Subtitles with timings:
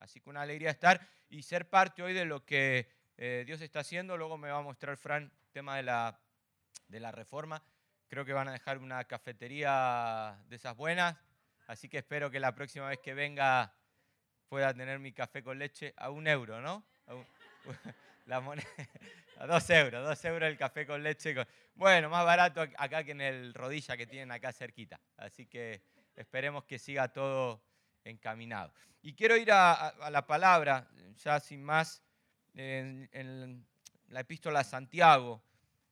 [0.00, 3.80] Así que una alegría estar y ser parte hoy de lo que eh, Dios está
[3.80, 4.16] haciendo.
[4.16, 6.20] Luego me va a mostrar Fran el tema de la,
[6.88, 7.62] de la reforma.
[8.08, 11.16] Creo que van a dejar una cafetería de esas buenas.
[11.66, 13.74] Así que espero que la próxima vez que venga
[14.48, 16.84] pueda tener mi café con leche a un euro, ¿no?
[18.26, 18.66] La moneda,
[19.38, 21.34] a dos euros, dos euros el café con leche.
[21.74, 25.00] Bueno, más barato acá que en el rodilla que tienen acá cerquita.
[25.16, 25.82] Así que
[26.14, 27.62] esperemos que siga todo
[28.04, 28.72] encaminado.
[29.02, 30.88] Y quiero ir a, la palabra,
[31.24, 32.02] ya sin más,
[32.54, 33.66] en,
[34.08, 35.42] la epístola a Santiago.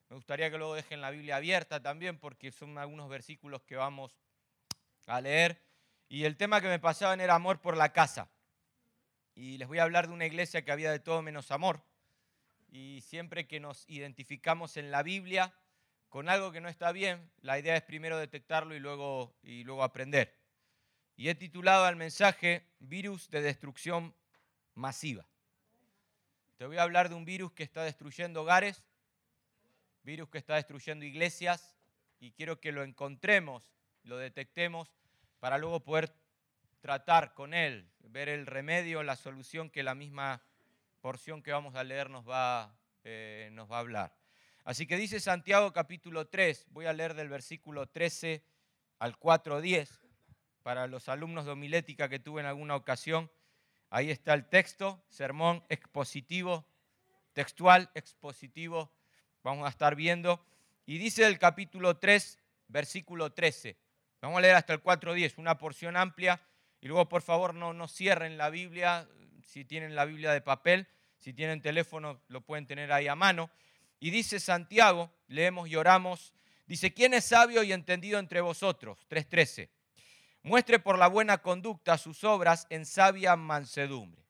[0.09, 4.17] Me gustaría que luego dejen la Biblia abierta también, porque son algunos versículos que vamos
[5.07, 5.63] a leer.
[6.09, 8.29] Y el tema que me pasaban era amor por la casa.
[9.35, 11.83] Y les voy a hablar de una iglesia que había de todo menos amor.
[12.71, 15.55] Y siempre que nos identificamos en la Biblia
[16.09, 19.83] con algo que no está bien, la idea es primero detectarlo y luego, y luego
[19.83, 20.36] aprender.
[21.17, 24.15] Y he titulado al mensaje Virus de Destrucción
[24.75, 25.27] Masiva.
[26.59, 28.83] Te voy a hablar de un virus que está destruyendo hogares,
[30.03, 31.75] virus que está destruyendo iglesias,
[32.21, 33.71] y quiero que lo encontremos,
[34.03, 34.91] lo detectemos,
[35.41, 36.15] para luego poder
[36.81, 40.43] tratar con él, ver el remedio, la solución que la misma
[41.01, 44.17] porción que vamos a leer nos va, eh, nos va a hablar.
[44.65, 48.43] Así que dice Santiago capítulo 3, voy a leer del versículo 13
[48.99, 50.06] al 4.10,
[50.67, 53.31] para los alumnos de homilética que tuve en alguna ocasión.
[53.89, 56.67] Ahí está el texto, sermón expositivo,
[57.33, 58.91] textual expositivo,
[59.45, 60.45] vamos a estar viendo.
[60.85, 63.77] Y dice el capítulo 3, versículo 13.
[64.21, 66.43] Vamos a leer hasta el 4.10, una porción amplia.
[66.81, 69.09] Y luego, por favor, no, no cierren la Biblia,
[69.45, 73.51] si tienen la Biblia de papel, si tienen teléfono, lo pueden tener ahí a mano.
[74.01, 76.35] Y dice Santiago, leemos y oramos,
[76.67, 79.07] dice, ¿quién es sabio y entendido entre vosotros?
[79.09, 79.69] 3.13.
[80.47, 84.23] Muestre por la buena conducta sus obras en sabia mansedumbre.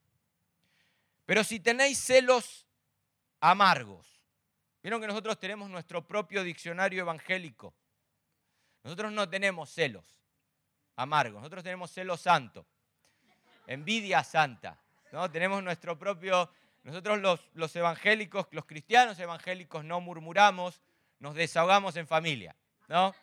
[1.27, 2.67] Pero si tenéis celos
[3.39, 4.23] amargos,
[4.83, 7.75] vieron que nosotros tenemos nuestro propio diccionario evangélico.
[8.83, 10.07] Nosotros no tenemos celos
[10.95, 12.67] amargos, nosotros tenemos celos santo,
[13.67, 14.81] envidia santa.
[15.13, 15.31] ¿no?
[15.31, 16.51] Tenemos nuestro propio
[16.83, 17.21] nosotros
[17.53, 20.81] los, evangélicos, los cristianos evangélicos no murmuramos,
[21.19, 22.57] nos desahogamos en familia,
[22.89, 23.15] ¿no?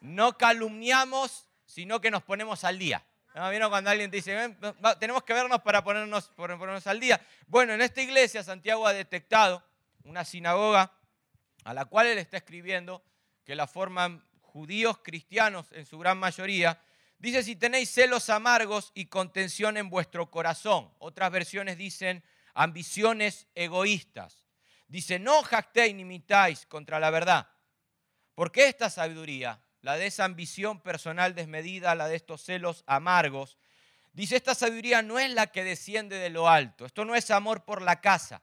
[0.00, 3.04] No calumniamos, sino que nos ponemos al día.
[3.34, 3.48] ¿No?
[3.48, 4.56] ¿Vieron cuando alguien te dice,
[4.98, 7.24] tenemos que vernos para ponernos, ponernos al día?
[7.46, 9.62] Bueno, en esta iglesia Santiago ha detectado
[10.02, 10.92] una sinagoga
[11.64, 13.04] a la cual él está escribiendo,
[13.44, 16.82] que la forman judíos cristianos en su gran mayoría,
[17.18, 20.92] dice, si tenéis celos amargos y contención en vuestro corazón.
[20.98, 24.44] Otras versiones dicen, ambiciones egoístas.
[24.88, 27.48] Dice, no jactéis ni imitáis contra la verdad.
[28.34, 33.58] Porque esta sabiduría, la de esa ambición personal desmedida, la de estos celos amargos,
[34.12, 36.84] dice, esta sabiduría no es la que desciende de lo alto.
[36.84, 38.42] Esto no es amor por la casa,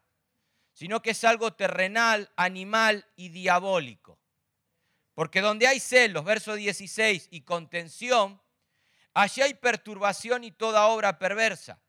[0.74, 4.20] sino que es algo terrenal, animal y diabólico.
[5.14, 8.42] Porque donde hay celos, verso 16, y contención,
[9.14, 11.80] allí hay perturbación y toda obra perversa.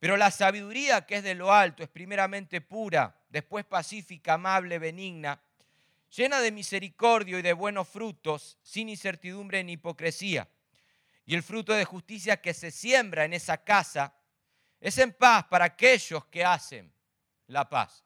[0.00, 5.40] Pero la sabiduría que es de lo alto es primeramente pura, después pacífica, amable, benigna,
[6.10, 10.48] llena de misericordio y de buenos frutos, sin incertidumbre ni hipocresía.
[11.24, 14.14] Y el fruto de justicia que se siembra en esa casa
[14.80, 16.92] es en paz para aquellos que hacen
[17.46, 18.04] la paz.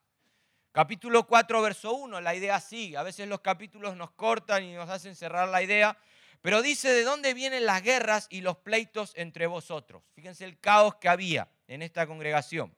[0.72, 2.96] Capítulo 4, verso 1, la idea sigue.
[2.96, 5.96] A veces los capítulos nos cortan y nos hacen cerrar la idea,
[6.42, 10.02] pero dice de dónde vienen las guerras y los pleitos entre vosotros.
[10.14, 12.76] Fíjense el caos que había en esta congregación.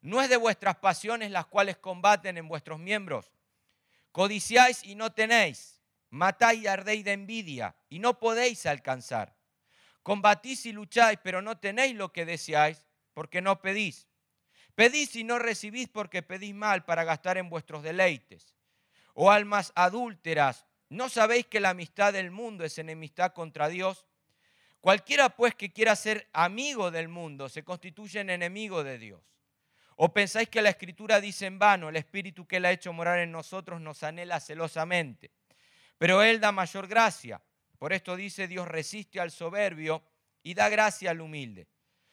[0.00, 3.30] No es de vuestras pasiones las cuales combaten en vuestros miembros.
[4.16, 5.78] Codiciáis y no tenéis.
[6.08, 9.36] Matáis y ardéis de envidia y no podéis alcanzar.
[10.02, 14.08] Combatís y lucháis, pero no tenéis lo que deseáis porque no pedís.
[14.74, 18.54] Pedís y no recibís porque pedís mal para gastar en vuestros deleites.
[19.12, 24.06] O oh almas adúlteras, ¿no sabéis que la amistad del mundo es enemistad contra Dios?
[24.80, 29.35] Cualquiera pues que quiera ser amigo del mundo se constituye en enemigo de Dios.
[29.96, 33.18] ¿O pensáis que la escritura dice en vano, el espíritu que él ha hecho morar
[33.18, 35.30] en nosotros nos anhela celosamente?
[35.96, 37.40] Pero él da mayor gracia.
[37.78, 40.02] Por esto dice, Dios resiste al soberbio
[40.42, 41.66] y da gracia al humilde.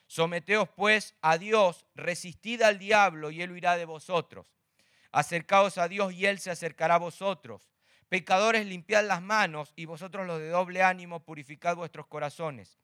[0.07, 4.47] Someteos pues a Dios, resistid al diablo y él huirá de vosotros.
[5.11, 7.69] Acercaos a Dios y él se acercará a vosotros.
[8.07, 12.77] Pecadores, limpiad las manos y vosotros los de doble ánimo, purificad vuestros corazones.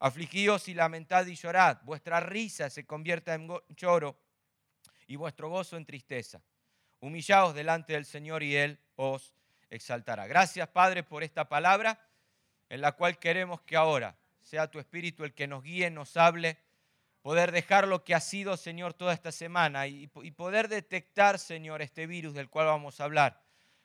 [0.00, 1.78] Afligíos y lamentad y llorad.
[1.82, 4.16] Vuestra risa se convierta en lloro
[5.10, 6.40] y vuestro gozo en tristeza.
[7.00, 9.34] Humillaos delante del Señor y Él os
[9.68, 10.28] exaltará.
[10.28, 11.98] Gracias, Padre, por esta palabra
[12.68, 16.58] en la cual queremos que ahora sea tu Espíritu el que nos guíe, nos hable.
[17.22, 22.06] poder dejar lo que ha sido, Señor, toda esta semana y, poder detectar, Señor, este
[22.06, 23.42] virus del cual vamos a hablar,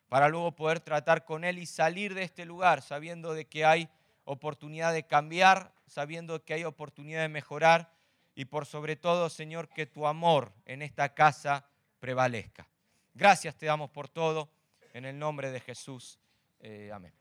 [0.07, 3.89] para luego poder tratar con él y salir de este lugar sabiendo de que hay
[4.25, 7.94] oportunidad de cambiar, sabiendo que hay oportunidad de mejorar
[8.35, 11.65] y por sobre todo, Señor, que tu amor en esta casa
[11.99, 12.67] prevalezca.
[13.13, 14.49] Gracias te damos por todo,
[14.93, 16.19] en el nombre de Jesús.
[16.59, 17.13] Eh, amén.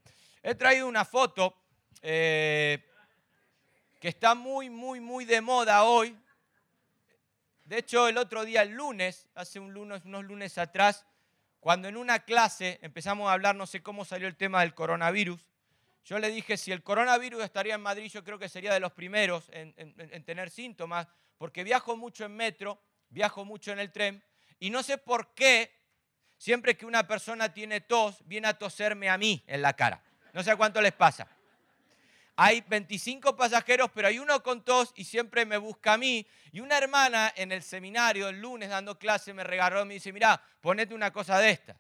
[0.43, 1.57] He traído una foto
[2.03, 2.85] eh,
[4.01, 6.19] que está muy, muy, muy de moda hoy.
[7.65, 11.07] De hecho, el otro día, el lunes, hace un lunes, unos lunes atrás,
[11.61, 15.47] cuando en una clase empezamos a hablar, no sé cómo salió el tema del coronavirus,
[16.05, 18.93] yo le dije, si el coronavirus estaría en Madrid, yo creo que sería de los
[18.93, 21.09] primeros en, en tener síntomas,
[21.39, 24.23] porque viajo mucho en metro, viajo mucho en el tren,
[24.59, 25.73] y no sé por qué,
[26.37, 30.03] siempre que una persona tiene tos, viene a toserme a mí en la cara.
[30.33, 31.27] No sé cuánto les pasa.
[32.37, 36.27] Hay 25 pasajeros, pero hay uno con tos y siempre me busca a mí.
[36.51, 40.13] Y una hermana en el seminario el lunes dando clase me regaló y me dice,
[40.13, 41.77] mira, ponete una cosa de estas.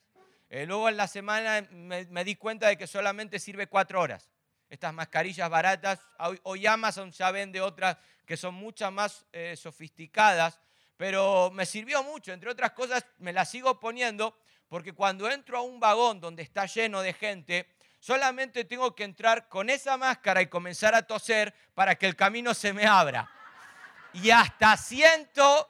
[0.56, 4.30] Eh, luego en la semana me, di cuenta de que solamente sirve cuatro horas.
[4.70, 5.98] Estas mascarillas baratas,
[6.44, 10.60] hoy, Amazon ya vende otras que son muchas más eh, sofisticadas,
[10.96, 12.32] pero me sirvió mucho.
[12.32, 16.66] Entre otras cosas, me las sigo poniendo porque cuando entro a un vagón donde está
[16.66, 21.96] lleno de gente, solamente tengo que entrar con esa máscara y comenzar a toser para
[21.96, 23.28] que el camino se me abra.
[24.12, 25.68] Y hasta siento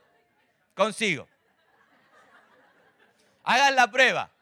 [0.74, 1.26] consigo.
[3.44, 4.33] Hagan la prueba.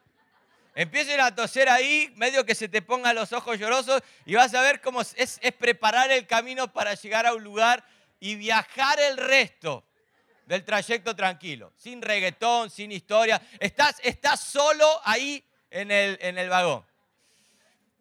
[0.75, 4.63] Empiecen a toser ahí, medio que se te pongan los ojos llorosos y vas a
[4.63, 7.85] ver cómo es, preparar el camino para llegar a un lugar
[8.21, 9.85] y viajar el resto
[10.47, 13.41] del trayecto tranquilo, sin reggaetón, sin historia.
[13.61, 16.85] Estás, estás solo ahí en el, en el vagón.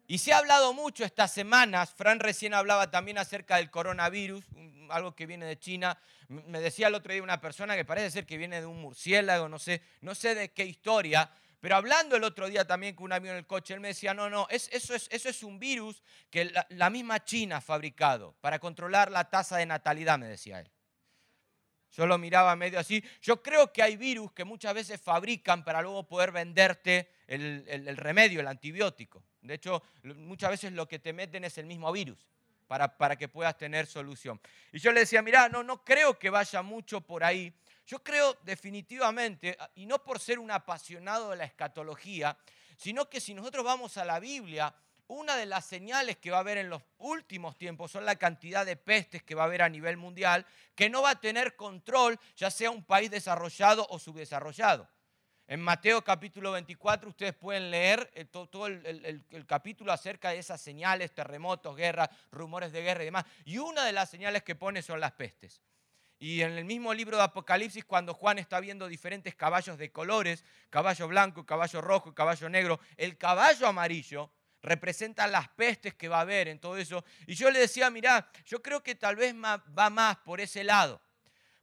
[0.06, 4.44] Y se ha hablado mucho estas semanas, Fran recién hablaba también acerca del coronavirus,
[4.90, 5.98] algo que viene de China.
[6.28, 9.48] Me decía el otro día una persona que parece ser que viene de un murciélago,
[9.48, 11.30] no sé, no sé de qué historia,
[11.62, 14.12] pero hablando el otro día también con un amigo en el coche, él me decía,
[14.12, 18.58] no, no, eso, es, eso es un virus que la, misma China ha fabricado para
[18.58, 20.68] controlar la tasa de natalidad, me decía él.
[21.92, 23.04] Yo lo miraba medio así.
[23.20, 28.40] Yo creo que hay virus que muchas veces fabrican para luego poder venderte el, remedio,
[28.40, 29.22] el antibiótico.
[29.40, 32.26] De hecho, muchas veces lo que te meten es el mismo virus
[32.66, 34.40] para, para que puedas tener solución.
[34.72, 37.54] Y yo le decía, mira, no, no creo que vaya mucho por ahí.
[37.86, 42.36] Yo creo definitivamente, y no por ser un apasionado de la escatología,
[42.76, 44.74] sino que si nosotros vamos a la Biblia,
[45.08, 48.64] una de las señales que va a haber en los últimos tiempos son la cantidad
[48.64, 52.18] de pestes que va a haber a nivel mundial, que no va a tener control,
[52.36, 54.88] ya sea un país desarrollado o subdesarrollado.
[55.46, 61.12] En Mateo capítulo 24 ustedes pueden leer eh, todo, el, capítulo acerca de esas señales,
[61.12, 63.26] terremotos, guerras, rumores de guerra y demás.
[63.44, 65.60] Y una de las señales que pone son las pestes.
[66.22, 70.44] Y en el mismo libro de Apocalipsis, cuando Juan está viendo diferentes caballos de colores,
[70.70, 74.30] caballo blanco, caballo rojo, caballo negro, el caballo amarillo
[74.62, 77.04] representa las pestes que va a haber en todo eso.
[77.26, 81.02] Y yo le decía, mirá, yo creo que tal vez va más por ese lado,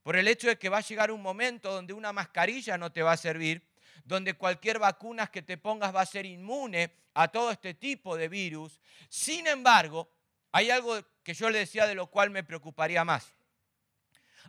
[0.04, 3.02] por el hecho de que va a llegar un momento donde una mascarilla no te
[3.02, 3.66] va a servir,
[4.04, 8.28] donde cualquier vacuna que te pongas va a ser inmune a todo este tipo de
[8.28, 8.82] virus.
[9.08, 10.12] Sin embargo,
[10.52, 13.39] hay algo que yo le decía de lo cual me preocuparía más.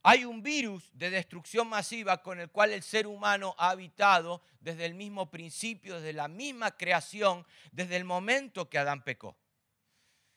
[0.02, 4.86] Hay un virus de destrucción masiva con el cual el ser humano ha habitado desde
[4.86, 9.36] el mismo principio, desde la misma creación, desde el momento que Adán pecó.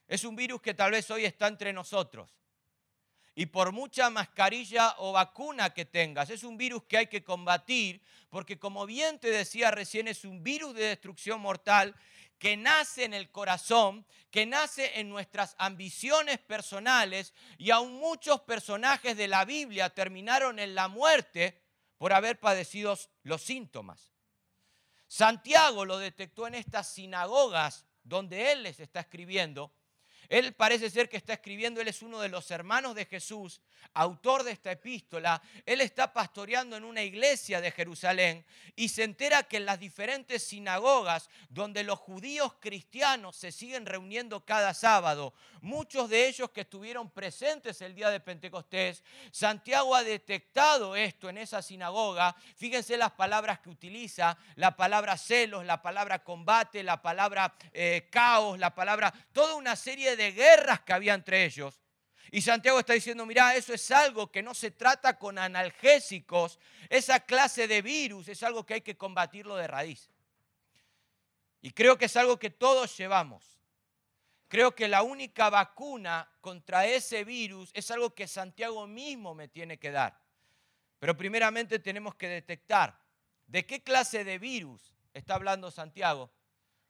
[0.07, 2.35] Es un virus que tal vez hoy está entre nosotros.
[3.35, 8.01] Y por mucha mascarilla o vacuna que tengas, es un virus que hay que combatir,
[8.29, 11.95] porque como bien te decía recién, es un virus de destrucción mortal
[12.43, 19.15] que nace en el corazón, que nace en nuestras ambiciones personales y aún muchos personajes
[19.15, 21.63] de la Biblia terminaron en la muerte
[21.97, 24.11] por haber padecido los síntomas.
[25.07, 29.73] Santiago lo detectó en estas sinagogas donde él les está escribiendo
[30.29, 33.61] él parece ser que está escribiendo, él es uno de los hermanos de Jesús,
[33.93, 35.41] autor de esta epístola.
[35.65, 40.43] Él está pastoreando en una iglesia de Jerusalén y se entera que en las diferentes
[40.43, 47.09] sinagogas donde los judíos cristianos se siguen reuniendo cada sábado, muchos de ellos que estuvieron
[47.09, 52.35] presentes el día de Pentecostés, Santiago ha detectado esto en esa sinagoga.
[52.55, 58.59] Fíjense las palabras que utiliza, la palabra celos, la palabra combate, la palabra eh, caos,
[58.59, 61.81] la palabra, toda una serie de guerras que había entre ellos.
[62.31, 67.19] Y Santiago está diciendo, mira, eso es algo que no se trata con analgésicos, esa
[67.19, 70.09] clase de virus es algo que hay que combatirlo de raíz.
[71.61, 73.59] Y creo que es algo que todos llevamos.
[74.47, 79.79] creo que la única vacuna contra ese virus es algo que Santiago mismo me tiene
[79.79, 80.19] que dar.
[80.99, 82.99] Pero primeramente tenemos que detectar
[83.47, 86.31] de qué clase de virus está hablando Santiago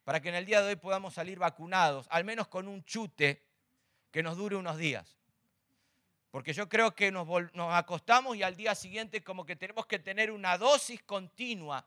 [0.03, 3.41] para que en el día de hoy podamos salir vacunados, al menos con un chute
[4.11, 5.17] que nos dure unos días.
[6.29, 7.27] Porque yo creo que nos,
[7.71, 11.85] acostamos y al día siguiente como que tenemos que tener una dosis continua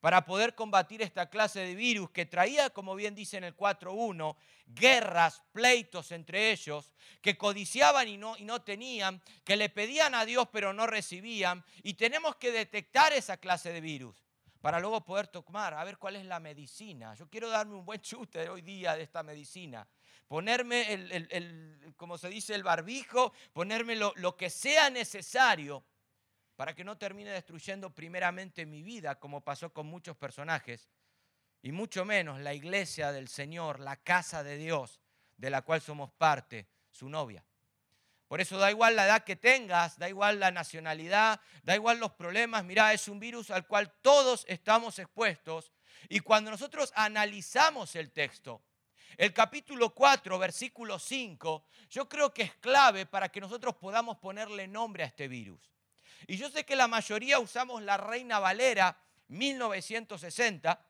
[0.00, 4.36] para poder combatir esta clase de virus que traía, como bien dice en el 4.1,
[4.66, 6.90] guerras, pleitos entre ellos,
[7.22, 11.64] que codiciaban y no, y no tenían, que le pedían a Dios pero no recibían,
[11.82, 14.25] y tenemos que detectar esa clase de virus
[14.60, 17.14] para luego poder tomar, a ver cuál es la medicina.
[17.14, 19.86] Yo quiero darme un buen chute hoy día de esta medicina.
[20.26, 25.84] Ponerme, el, como se dice, el barbijo, ponerme lo, lo que sea necesario
[26.56, 30.88] para que no termine destruyendo primeramente mi vida, como pasó con muchos personajes,
[31.62, 35.00] y mucho menos la iglesia del Señor, la casa de Dios,
[35.36, 37.44] de la cual somos parte, su novia.
[38.28, 42.12] Por eso da igual la edad que tengas, da igual la nacionalidad, da igual los
[42.12, 42.64] problemas.
[42.64, 45.72] Mira, es un virus al cual todos estamos expuestos.
[46.08, 48.62] Y cuando nosotros analizamos el texto,
[49.16, 54.66] el capítulo 4, versículo 5, yo creo que es clave para que nosotros podamos ponerle
[54.66, 55.70] nombre a este virus.
[56.26, 60.80] Y yo sé que la mayoría usamos la Reina Valera 1960,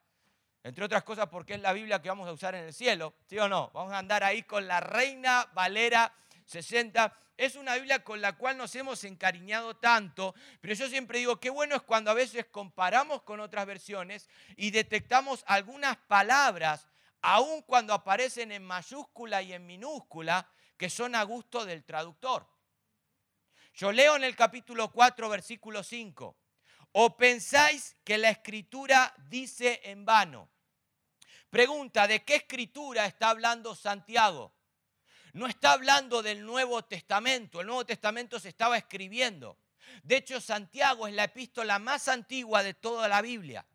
[0.65, 3.39] entre otras cosas porque es la Biblia que vamos a usar en el cielo, ¿sí
[3.39, 3.71] o no?
[3.75, 6.13] Vamos a andar ahí con la Reina Valera
[6.47, 11.39] 60 es una Biblia con la cual nos hemos encariñado tanto, pero yo siempre digo,
[11.39, 16.87] qué bueno es cuando a veces comparamos con otras versiones y detectamos algunas palabras,
[17.21, 22.49] aun cuando aparecen en mayúscula y en minúscula, que son a gusto del traductor.
[23.75, 26.37] Yo leo en el capítulo 4, versículo 5,
[26.93, 30.49] ¿o pensáis que la escritura dice en vano?
[31.51, 34.56] Pregunta, ¿de qué escritura está hablando Santiago?
[35.37, 37.61] No está hablando del Nuevo Testamento.
[37.61, 39.59] El Nuevo Testamento se estaba escribiendo.
[40.03, 43.67] De hecho, Santiago es la epístola más antigua de toda la Biblia.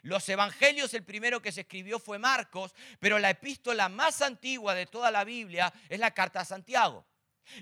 [0.00, 4.86] Los evangelios, el primero que se escribió fue Marcos, pero la epístola más antigua de
[4.86, 7.04] toda la Biblia es la carta a Santiago.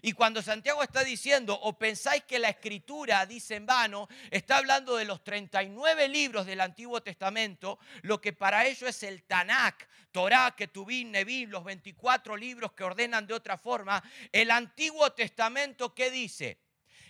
[0.00, 4.96] Y cuando Santiago está diciendo, o pensáis que la escritura dice en vano, está hablando
[4.96, 10.54] de los 39 libros del Antiguo Testamento, lo que para ellos es el Tanakh, Torah,
[10.56, 14.02] Ketubim, Nebim, los 24 libros que ordenan de otra forma.
[14.30, 16.60] El Antiguo Testamento, ¿qué dice?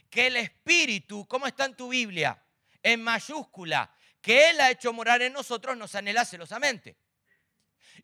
[0.09, 2.43] Que el Espíritu, ¿cómo está en tu Biblia?
[2.83, 6.97] En mayúscula, que Él ha hecho morar en nosotros, nos anhela celosamente.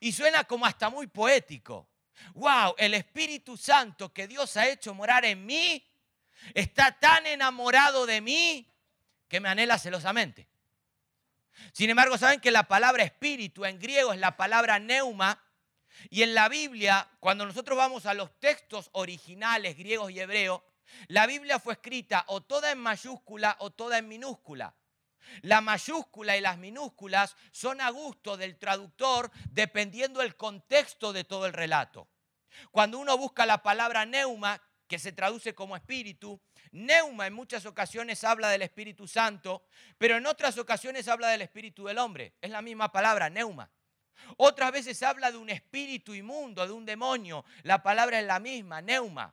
[0.00, 1.88] Y suena como hasta muy poético
[2.34, 5.84] wow, el Espíritu Santo que Dios ha hecho morar en mí
[6.54, 8.66] está tan enamorado de mí
[9.28, 10.48] que me anhela celosamente.
[11.72, 15.42] Sin embargo, saben que la palabra espíritu en griego es la palabra neuma
[16.10, 20.62] y en la Biblia, cuando nosotros vamos a los textos originales griegos y hebreos,
[21.08, 24.74] la Biblia fue escrita o toda en mayúscula o toda en minúscula.
[25.42, 31.46] La mayúscula y las minúsculas son a gusto del traductor dependiendo del contexto de todo
[31.46, 32.08] el relato.
[32.70, 36.40] Cuando uno busca la palabra neuma, que se traduce como espíritu,
[36.72, 39.66] neuma en muchas ocasiones habla del Espíritu Santo,
[39.98, 42.34] pero en otras ocasiones habla del Espíritu del hombre.
[42.40, 43.70] Es la misma palabra, neuma.
[44.36, 47.44] Otras veces habla de un espíritu inmundo, de un demonio.
[47.62, 49.32] La palabra es la misma, neuma.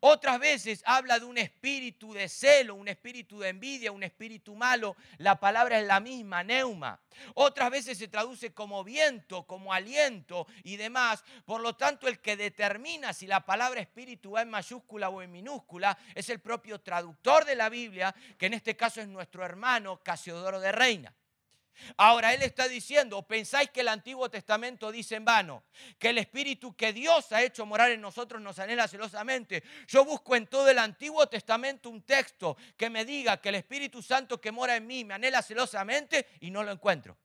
[0.00, 4.96] Otras veces habla de un espíritu de celo, un espíritu de envidia, un espíritu malo.
[5.18, 7.00] La palabra es la misma, neuma.
[7.34, 11.24] Otras veces se traduce como viento, como aliento y demás.
[11.44, 15.32] Por lo tanto, el que determina si la palabra espíritu va en mayúscula o en
[15.32, 20.02] minúscula es el propio traductor de la Biblia, que en este caso es nuestro hermano
[20.02, 21.14] Casiodoro de Reina.
[21.96, 25.64] Ahora él está diciendo, pensáis que el Antiguo Testamento dice en vano,
[25.98, 29.62] que el Espíritu que Dios ha hecho morar en nosotros nos anhela celosamente.
[29.86, 34.02] Yo busco en todo el Antiguo Testamento un texto que me diga que el Espíritu
[34.02, 37.16] Santo que mora en mí me anhela celosamente y no lo encuentro.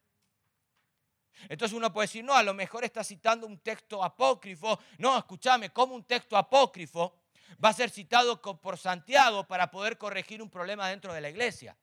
[1.49, 4.79] Entonces uno puede decir, no, a lo mejor está citando un texto apócrifo.
[4.99, 7.23] No, escúchame, como un texto apócrifo
[7.63, 11.75] va a ser citado por Santiago para poder corregir un problema dentro de la iglesia.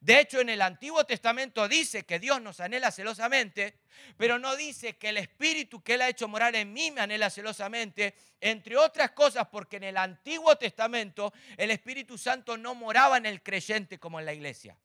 [0.00, 3.78] De hecho, en el Antiguo Testamento dice que Dios nos anhela celosamente,
[4.16, 7.30] pero no dice que el Espíritu que Él ha hecho morar en mí me anhela
[7.30, 13.26] celosamente, entre otras cosas porque en el Antiguo Testamento el Espíritu Santo no moraba en
[13.26, 14.76] el creyente como en la iglesia.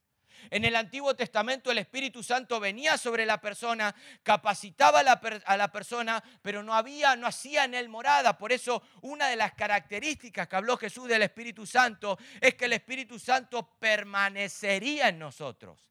[0.49, 6.23] En el Antiguo Testamento el Espíritu Santo venía sobre la persona, capacitaba a la, persona,
[6.41, 8.37] pero no había, no hacía en él morada.
[8.37, 12.73] Por eso una de las características que habló Jesús del Espíritu Santo es que el
[12.73, 15.89] Espíritu Santo permanecería en nosotros.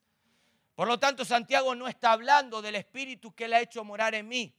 [0.75, 4.29] Por lo tanto, Santiago no está hablando del Espíritu que él ha hecho morar en
[4.29, 4.55] mí.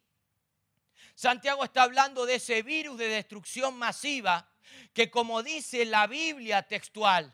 [1.16, 4.50] Santiago está hablando de ese virus de destrucción masiva
[4.94, 7.34] que como dice la Biblia textual,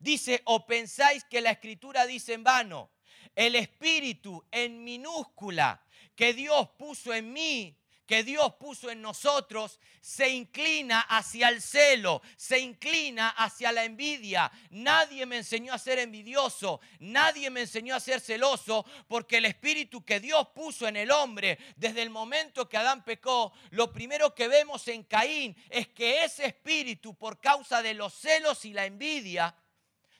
[0.00, 2.90] dice, o pensáis que la escritura dice en vano,
[3.34, 7.76] el espíritu en minúscula que Dios puso en mí
[8.06, 14.50] que Dios puso en nosotros se inclina hacia el celo, se inclina hacia la envidia.
[14.70, 20.04] Nadie me enseñó a ser envidioso, nadie me enseñó a ser celoso, porque el espíritu
[20.04, 24.48] que Dios puso en el hombre desde el momento que Adán pecó, lo primero que
[24.48, 29.54] vemos en Caín es que ese espíritu, por causa de los celos y la envidia,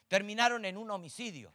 [0.07, 1.53] terminaron en un homicidio.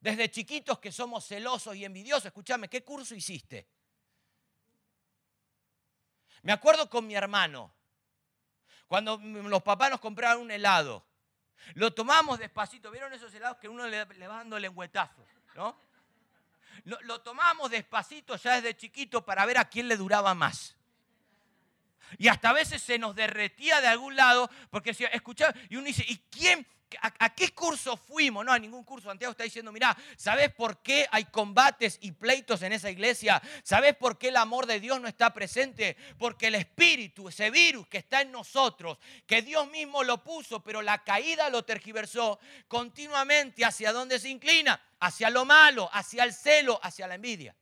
[0.00, 3.68] Desde chiquitos que somos celosos y envidiosos, escúchame, ¿qué curso hiciste?
[6.42, 7.72] Me acuerdo con mi hermano,
[8.88, 11.06] cuando los papás nos compraban un helado,
[11.74, 12.90] lo tomamos despacito.
[12.90, 15.24] ¿Vieron esos helados que uno le, va dando lengüetazos?
[15.54, 15.76] ¿no?
[16.84, 20.76] Lo, lo tomamos despacito ya desde chiquito para ver a quién le duraba más.
[22.18, 25.86] Y hasta a veces se nos derretía de algún lado porque decía, escuchaba, y uno
[25.86, 26.66] dice, ¿y quién,
[27.00, 28.44] ¿A, qué curso fuimos?
[28.44, 29.08] No, a ningún curso.
[29.08, 33.40] Santiago está diciendo, mira, ¿sabes por qué hay combates y pleitos en esa iglesia?
[33.62, 35.96] ¿Sabes por qué el amor de Dios no está presente?
[36.18, 40.82] Porque el espíritu, ese virus que está en nosotros, que Dios mismo lo puso, pero
[40.82, 42.38] la caída lo tergiversó
[42.68, 47.54] continuamente hacia dónde se inclina, hacia lo malo, hacia el celo, hacia la envidia.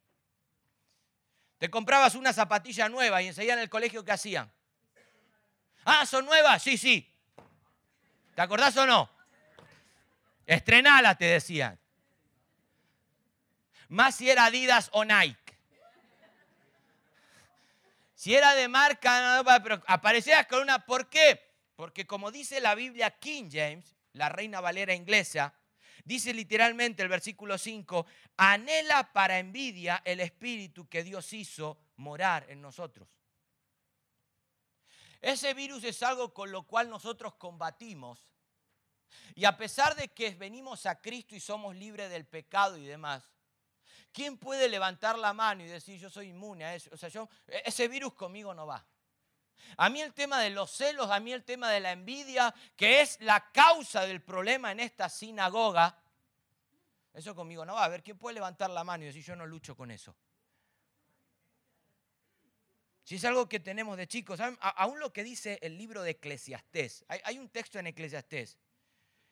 [1.60, 4.50] Te comprabas una zapatilla nueva y enseguida en el colegio ¿qué hacían?
[5.84, 6.62] Ah, ¿son nuevas?
[6.62, 7.06] Sí, sí.
[8.34, 9.10] ¿Te acordás o no?
[10.46, 11.78] Estrenala, te decían.
[13.88, 15.58] Más si era Adidas o Nike.
[18.14, 20.86] Si era de marca, pero aparecías con una.
[20.86, 21.46] ¿Por qué?
[21.76, 25.52] Porque como dice la Biblia King James, la reina valera inglesa,
[26.10, 28.04] dice literalmente el versículo 5,
[28.36, 33.08] anhela para envidia el espíritu que Dios hizo morar en nosotros.
[35.20, 38.28] Ese virus es algo con lo cual nosotros combatimos
[39.36, 43.22] y a pesar de que venimos a Cristo y somos libres del pecado y demás,
[44.10, 46.90] ¿quién puede levantar la mano y decir yo soy inmune a eso?
[46.92, 48.84] O sea, yo, e, ese virus conmigo no va.
[49.76, 53.00] A mí el tema de los celos, a mí el tema de la envidia, que
[53.00, 55.99] es la causa del problema en esta sinagoga,
[57.12, 57.84] eso conmigo no va.
[57.84, 60.14] A ver, ¿quién puede levantar la mano y decir yo no lucho con eso?
[63.04, 67.04] Si es algo que tenemos de chicos, aún lo que dice el libro de Eclesiastés,
[67.08, 68.58] hay un texto en Eclesiastés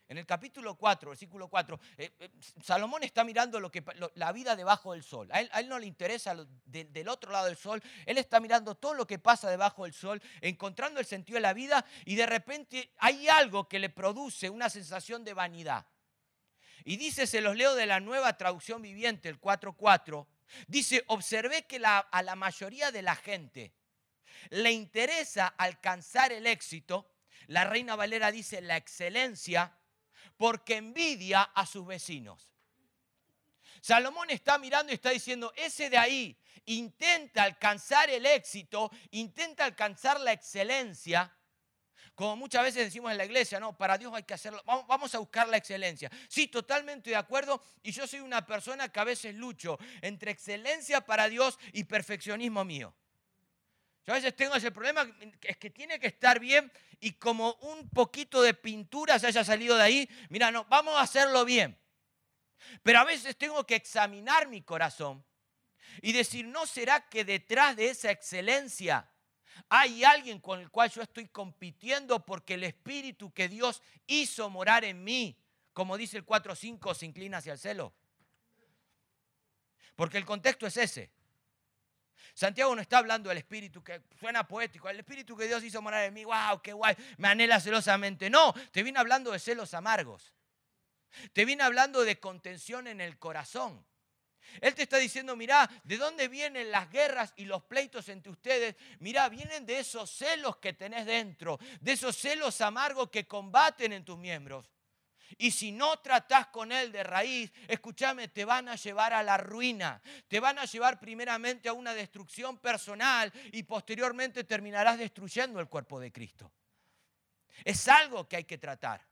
[0.08, 2.30] en el capítulo 4, versículo 4, eh, eh,
[2.64, 5.28] Salomón está mirando lo que, la vida debajo del sol.
[5.30, 7.82] A él, no le interesa del otro lado del sol.
[8.06, 11.52] Él está mirando todo lo que pasa debajo del sol, encontrando el sentido de la
[11.52, 15.86] vida y de repente hay algo que le produce una sensación de vanidad.
[16.88, 20.26] Y dice, se los leo de la nueva traducción viviente, el 4.4,
[20.68, 23.74] dice, observé que a la mayoría de la gente
[24.48, 27.12] le interesa alcanzar el éxito.
[27.46, 29.76] La Reina Valera dice la excelencia
[30.38, 32.54] porque envidia a sus vecinos.
[33.82, 40.18] Salomón está mirando y está diciendo, ese de ahí intenta alcanzar el éxito, intenta alcanzar
[40.20, 41.36] la excelencia,
[42.18, 45.18] como muchas veces decimos en la iglesia, no, para Dios hay que hacerlo, vamos a
[45.18, 46.10] buscar la excelencia.
[46.28, 51.00] Sí, totalmente de acuerdo, y yo soy una persona que a veces lucho entre excelencia
[51.00, 52.92] para Dios y perfeccionismo mío.
[54.04, 55.08] Yo a veces tengo ese problema,
[55.42, 59.76] es que tiene que estar bien y como un poquito de pintura se haya salido
[59.76, 61.78] de ahí, mira, no, vamos a hacerlo bien.
[62.82, 65.24] Pero a veces tengo que examinar mi corazón
[66.02, 69.08] y decir, ¿no será que detrás de esa excelencia
[69.68, 74.84] hay alguien con el cual yo estoy compitiendo porque el espíritu que Dios hizo morar
[74.84, 75.36] en mí,
[75.72, 77.92] como dice el 4.5, se inclina hacia el celo?
[79.96, 81.10] Porque el contexto es ese.
[82.34, 86.04] Santiago no está hablando del espíritu que suena poético, el espíritu que Dios hizo morar
[86.04, 88.30] en mí, wow, qué guay, me anhela celosamente.
[88.30, 90.32] No, te viene hablando de celos amargos.
[91.32, 93.84] Te viene hablando de contención en el corazón.
[94.60, 98.76] Él te está diciendo, mirá, ¿de dónde vienen las guerras y los pleitos entre ustedes?
[99.00, 104.04] Mirá, vienen de esos celos que tenés dentro, de esos celos amargos que combaten en
[104.04, 104.70] tus miembros.
[105.36, 109.36] Y si no tratás con él de raíz, escúchame, te van a llevar a la
[109.36, 110.00] ruina.
[110.26, 116.00] Te van a llevar primeramente a una destrucción personal y posteriormente terminarás destruyendo el cuerpo
[116.00, 116.50] de Cristo.
[117.64, 119.07] Es algo que hay que tratar.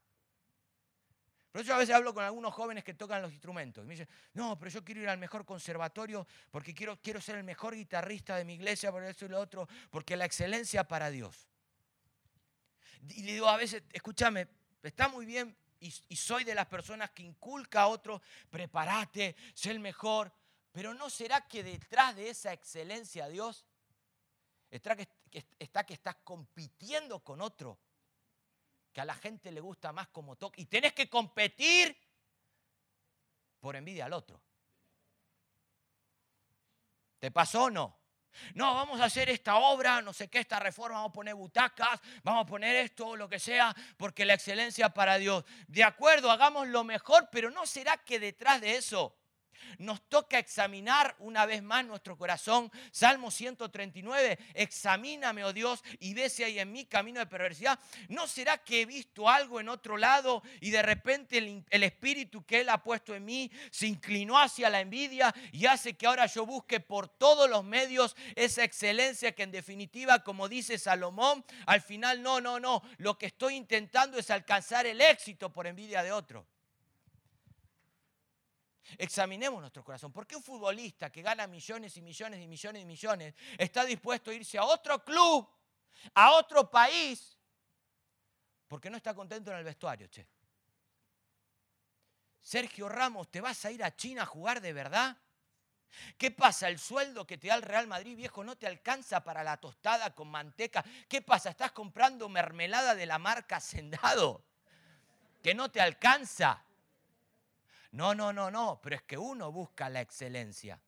[1.56, 3.82] Por eso a veces hablo con algunos jóvenes que tocan los instrumentos.
[3.82, 7.36] Y me dicen, no, pero yo quiero ir al mejor conservatorio porque quiero, quiero ser
[7.36, 11.08] el mejor guitarrista de mi iglesia, por eso y lo otro, porque la excelencia para
[11.08, 11.48] Dios.
[13.08, 14.48] Y le digo a veces, escúchame,
[14.82, 19.80] está muy bien y, soy de las personas que inculca a otro, prepárate, sé el
[19.80, 20.30] mejor,
[20.72, 23.64] Pero ¿no será que detrás de esa excelencia, Dios,
[24.70, 25.08] está que,
[25.58, 27.78] está que estás compitiendo con otro?
[28.96, 30.58] Que a la gente le gusta más como toca.
[30.58, 31.94] Y tenés que competir
[33.60, 34.40] por envidia al otro.
[37.18, 38.00] ¿Te pasó o no?
[38.54, 42.00] No, vamos a hacer esta obra, no sé qué, esta reforma, vamos a poner butacas,
[42.22, 45.44] vamos a poner esto, lo que sea, porque la excelencia para Dios.
[45.68, 49.14] De acuerdo, hagamos lo mejor, pero ¿no será que detrás de eso
[49.78, 52.70] nos toca examinar una vez más nuestro corazón.
[52.90, 57.78] Salmo 139, examíname, oh Dios, y ve si hay en mí camino de perversidad.
[58.08, 62.44] ¿No será que he visto algo en otro lado y de repente el, el, espíritu
[62.44, 66.26] que Él ha puesto en mí se inclinó hacia la envidia y hace que ahora
[66.26, 71.80] yo busque por todos los medios esa excelencia que en definitiva, como dice Salomón, al
[71.80, 76.12] final no, no, no, lo que estoy intentando es alcanzar el éxito por envidia de
[76.12, 76.46] otro.
[78.98, 80.12] Examinemos nuestro corazón.
[80.12, 84.30] ¿Por qué un futbolista que gana millones y millones y millones y millones está dispuesto
[84.30, 85.48] a irse a otro club,
[86.14, 87.36] a otro país,
[88.68, 90.26] porque no está contento en el vestuario, che?
[92.40, 95.16] Sergio Ramos, ¿te vas a ir a China a jugar de verdad?
[96.18, 96.68] ¿Qué pasa?
[96.68, 100.14] ¿El sueldo que te da el Real Madrid viejo no te alcanza para la tostada
[100.14, 100.84] con manteca?
[101.08, 101.50] ¿Qué pasa?
[101.50, 104.44] ¿Estás comprando mermelada de la marca Sendado?
[105.42, 106.62] Que no te alcanza.
[107.96, 110.78] No, no, no, no, pero es que uno busca la excelencia.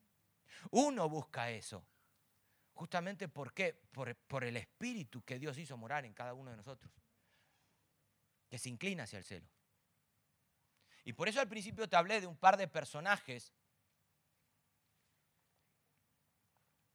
[0.73, 1.87] Uno busca eso.
[2.75, 3.73] Justamente ¿por qué?
[3.73, 6.93] Por, por, el espíritu que Dios hizo morar en cada uno de nosotros.
[8.51, 9.49] Que se inclina hacia el cielo.
[11.03, 13.55] Y por eso al principio te hablé de un par de personajes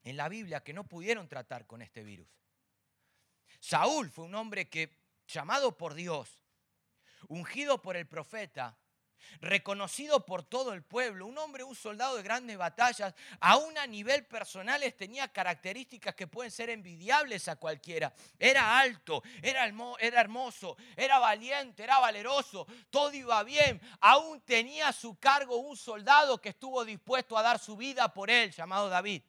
[0.04, 2.30] en la Biblia que no pudieron tratar con este virus.
[3.60, 4.96] Saúl fue un hombre que,
[5.28, 6.40] llamado por Dios,
[7.30, 8.78] ungido por el profeta,
[9.42, 14.26] reconocido por todo el pueblo, un hombre, un soldado de grandes batallas, aún a nivel
[14.26, 18.14] personal tenía características que pueden ser envidiables a cualquiera.
[18.38, 19.66] Era alto, era,
[20.00, 23.82] era hermoso, era valiente, era valeroso, todo iba bien.
[24.02, 28.30] Aún tenía a su cargo un soldado que estuvo dispuesto a dar su vida por
[28.30, 29.22] él, llamado David.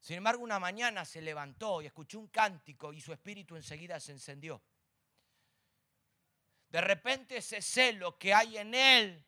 [0.00, 4.12] Sin embargo, una mañana se levantó y escuchó un cántico y su espíritu enseguida se
[4.12, 4.60] encendió.
[6.72, 9.26] De repente ese celo que hay en él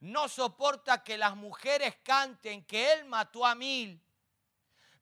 [0.00, 4.04] no soporta que las mujeres canten que él mató a mil.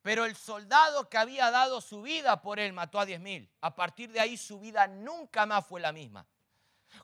[0.02, 3.50] Pero el soldado que había dado su vida por él mató a diez mil.
[3.62, 6.26] A partir de ahí su vida nunca más fue la misma.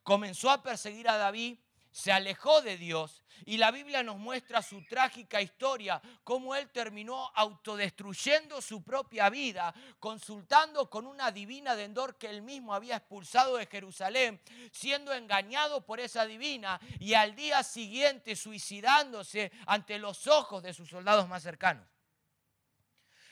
[0.02, 1.58] Comenzó a perseguir a David
[1.98, 7.32] se alejó de Dios y la Biblia nos muestra su trágica historia, cómo él terminó
[7.34, 13.56] autodestruyendo su propia vida, consultando con una divina de Endor que él mismo había expulsado
[13.56, 20.62] de Jerusalén, siendo engañado por esa divina y al día siguiente suicidándose ante los ojos
[20.62, 21.97] de sus soldados más cercanos.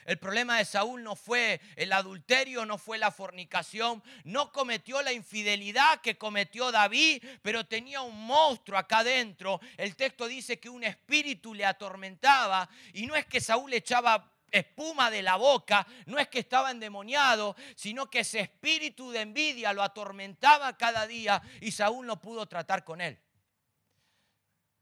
[0.07, 5.11] El problema de Saúl no fue el adulterio, no fue la fornicación, no cometió la
[5.11, 9.59] infidelidad que cometió David, pero tenía un monstruo acá adentro.
[9.75, 15.11] El texto dice que un espíritu le atormentaba y no es que Saúl echaba espuma
[15.11, 19.83] de la boca, no es que estaba endemoniado, sino que ese espíritu de envidia lo
[19.83, 23.19] atormentaba cada día y Saúl no pudo tratar con él.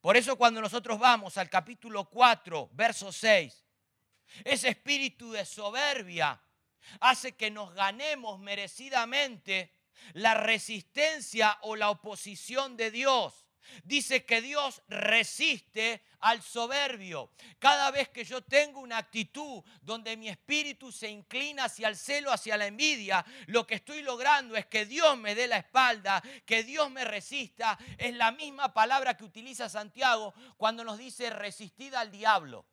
[0.02, 3.65] Por eso cuando nosotros vamos al capítulo 4, verso 6,
[4.44, 6.42] ese espíritu de soberbia
[7.00, 9.72] hace que nos ganemos merecidamente
[10.14, 13.46] la resistencia o la oposición de Dios.
[13.84, 17.32] Dice que Dios resiste al soberbio.
[17.58, 22.32] Cada vez que yo tengo una actitud donde mi espíritu se inclina hacia el celo,
[22.32, 26.64] hacia la envidia, lo que estoy logrando es que Dios me dé la espalda, que
[26.64, 27.78] Dios me resista.
[27.98, 32.66] Es la misma palabra que utiliza Santiago cuando nos dice resistid al diablo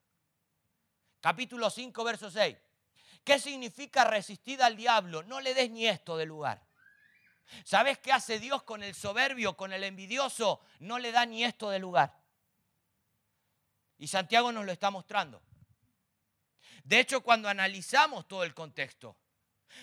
[1.22, 2.56] capítulo 5, verso 6.
[3.24, 5.22] ¿Qué significa resistir al diablo?
[5.22, 6.60] No le des ni esto de lugar.
[7.64, 10.60] ¿Sabes qué hace Dios con el soberbio, con el envidioso?
[10.80, 12.20] No le da ni esto de lugar.
[13.98, 15.40] Y Santiago nos lo está mostrando.
[16.82, 19.16] De hecho, cuando analizamos todo el contexto,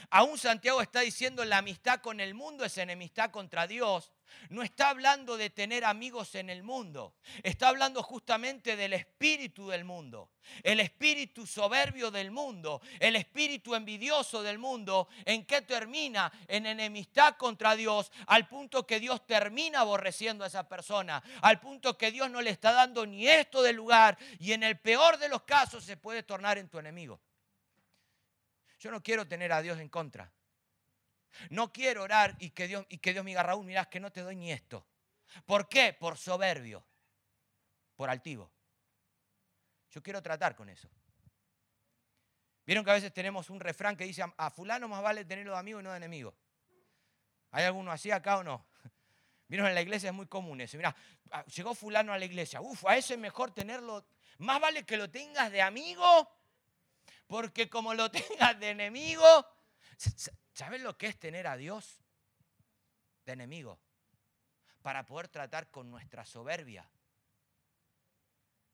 [0.09, 4.11] aún Santiago está diciendo la amistad con el mundo es enemistad contra Dios.
[4.49, 9.85] No está hablando de tener amigos en el mundo, está hablando justamente del espíritu del
[9.85, 10.31] mundo,
[10.63, 17.35] el espíritu soberbio del mundo, el espíritu envidioso del mundo, en qué termina en enemistad
[17.37, 22.29] contra Dios, al punto que Dios termina aborreciendo a esa persona, al punto que Dios
[22.29, 25.83] no le está dando ni esto de lugar y en el peor de los casos
[25.83, 27.19] se puede tornar en tu enemigo.
[28.79, 30.31] Yo no quiero tener a Dios en contra.
[31.49, 34.11] No quiero orar y que Dios, y que Dios me diga, Raúl, mirás que no
[34.11, 34.85] te doy ni esto.
[35.45, 35.93] ¿Por qué?
[35.93, 36.83] Por soberbio,
[37.95, 38.51] por altivo.
[39.91, 40.89] Yo quiero tratar con eso.
[42.65, 45.59] Vieron que a veces tenemos un refrán que dice, a fulano más vale tenerlo de
[45.59, 46.35] amigo y no de enemigo.
[47.51, 48.67] ¿Hay alguno así acá o no?
[49.47, 50.77] Vieron, en la iglesia es muy común eso.
[50.77, 50.95] Mira,
[51.31, 52.61] ah, llegó fulano a la iglesia.
[52.61, 54.05] Uf, a eso es mejor tenerlo.
[54.37, 56.29] Más vale que lo tengas de amigo,
[57.25, 59.25] porque como lo tengas de enemigo,
[60.59, 62.01] ¿sabes lo que es tener a Dios
[63.25, 63.79] de enemigo?
[64.81, 66.85] Para poder tratar con nuestra soberbia.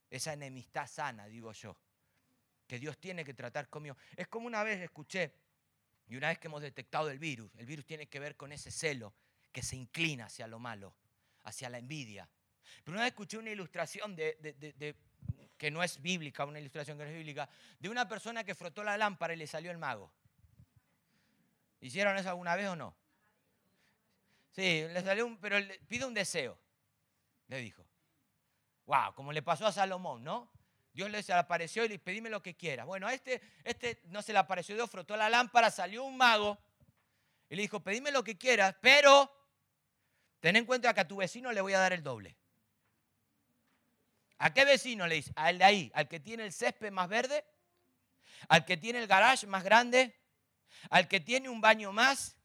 [0.10, 1.78] Esa enemistad sana, digo yo
[2.68, 3.96] que Dios tiene que tratar conmigo.
[4.16, 5.32] Es como una vez escuché,
[6.08, 8.72] y una vez que hemos detectado el virus, el virus tiene que ver con ese
[8.72, 9.14] celo
[9.52, 10.96] que se inclina hacia lo malo,
[11.44, 12.28] hacia la envidia.
[12.84, 14.96] Pero una vez escuché una ilustración de,
[15.56, 18.84] que no es bíblica, una ilustración que no es bíblica, de una persona que frotó
[18.84, 20.12] la lámpara y le salió el mago.
[21.80, 22.96] ¿Hicieron eso alguna vez o no?
[24.52, 25.58] Sí, le salió un, pero
[25.88, 26.58] pide un deseo,
[27.48, 27.86] le dijo.
[28.86, 30.52] Wow, como le pasó a Salomón, ¿no?
[30.94, 32.86] Dios le apareció y le dijo, pedime lo que quieras.
[32.86, 36.58] Bueno, a este, este no se le apareció Dios, frotó la lámpara, salió un mago
[37.50, 39.30] y le dijo, pedime lo que quieras, pero
[40.40, 42.38] ten en cuenta que a tu vecino le voy a dar el doble.
[44.38, 45.34] ¿A qué vecino le dice?
[45.36, 47.46] Al de ahí, al que tiene el césped más verde,
[48.48, 50.16] al que tiene el garage más grande,
[50.90, 52.38] al que tiene un baño más,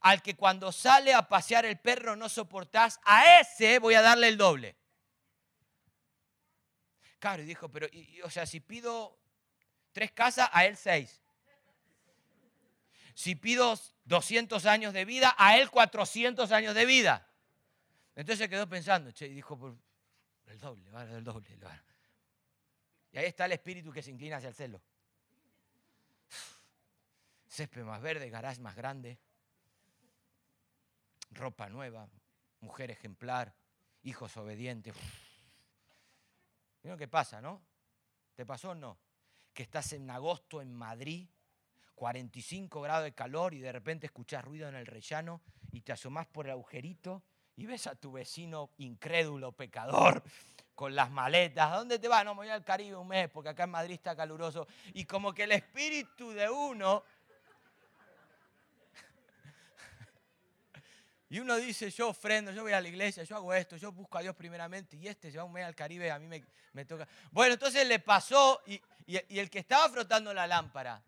[0.00, 4.28] al que cuando sale a pasear el perro no soportás, a ese voy a darle
[4.28, 4.76] el doble.
[7.18, 7.86] Claro, y dijo, pero,
[8.24, 9.18] o sea, si pido
[9.92, 11.20] tres casas, a él seis.
[13.14, 17.28] Si pido 200 años de vida, a él 400 años de vida.
[18.14, 19.78] Entonces quedó pensando, che, y dijo,
[20.46, 20.84] el doble,
[21.16, 21.46] el doble.
[23.12, 24.80] Y ahí está el espíritu que se inclina hacia el celo.
[27.50, 29.18] Césped más verde, garage más grande,
[31.32, 32.08] ropa nueva,
[32.60, 33.52] mujer ejemplar,
[34.04, 34.94] hijos obedientes.
[36.80, 37.60] ¿Vieron qué pasa, no?
[38.36, 38.96] ¿Te pasó o no?
[39.52, 41.28] Que estás en agosto en Madrid,
[41.96, 45.40] 45 grados de calor y de repente escuchás ruido en el rellano
[45.72, 47.24] y te asomás por el agujerito
[47.56, 50.22] y ves a tu vecino incrédulo, pecador,
[50.76, 51.72] con las maletas.
[51.72, 52.24] ¿A dónde te vas?
[52.24, 54.68] No, me voy al Caribe un mes porque acá en Madrid está caluroso.
[54.94, 57.02] Y como que el espíritu de uno
[61.32, 64.18] Y uno dice, yo ofrendo, yo voy a la iglesia, yo hago esto, yo busco
[64.18, 66.26] a Dios primeramente, y este se va un mes al Caribe, a mí
[66.72, 67.06] me, toca.
[67.30, 71.00] Bueno, entonces le pasó, y, el que estaba frotando la lámpara,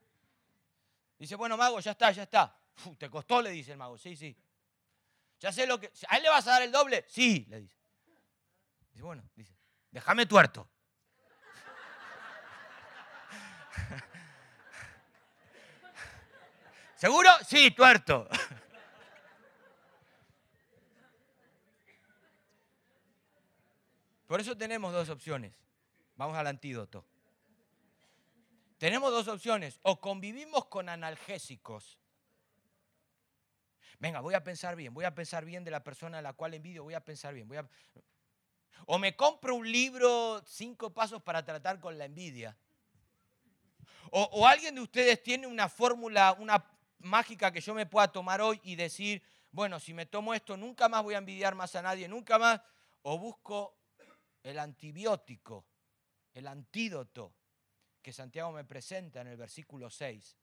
[1.18, 2.56] dice, bueno, mago, ya está, ya está.
[2.98, 3.42] ¿Te costó?
[3.42, 4.36] Le dice el mago, sí, sí.
[5.40, 5.90] Ya sé lo que...
[6.06, 7.04] ¿A él le vas a dar el doble?
[7.08, 7.76] Sí, le dice.
[8.92, 9.52] Dice, bueno, dice,
[9.90, 10.70] déjame tuerto.
[16.94, 17.28] ¿Seguro?
[17.44, 18.28] Sí, tuerto.
[24.32, 25.52] Por eso tenemos dos opciones.
[26.16, 27.04] Vamos al antídoto.
[28.78, 29.78] Tenemos dos opciones.
[29.82, 31.98] O convivimos con analgésicos.
[33.98, 36.54] Venga, voy a pensar bien, voy a pensar bien de la persona a la cual
[36.54, 37.46] envidio, voy a pensar bien.
[37.46, 37.68] Voy a...
[38.86, 42.56] O me compro un libro, cinco pasos para tratar con la envidia.
[44.12, 46.64] O, o alguien de ustedes tiene una fórmula, una
[47.00, 50.88] mágica que yo me pueda tomar hoy y decir, bueno, si me tomo esto, nunca
[50.88, 52.62] más voy a envidiar más a nadie, nunca más.
[53.02, 53.81] O busco
[54.42, 55.66] el antibiótico,
[56.34, 57.34] el antídoto
[58.00, 60.36] que Santiago me presenta en el versículo 6.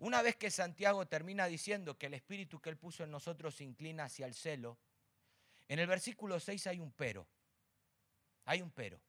[0.00, 3.64] Una vez que Santiago termina diciendo que el espíritu que él puso en nosotros se
[3.64, 4.78] inclina hacia el celo,
[5.68, 7.28] en el versículo 6 hay un pero.
[8.46, 9.00] Hay un pero.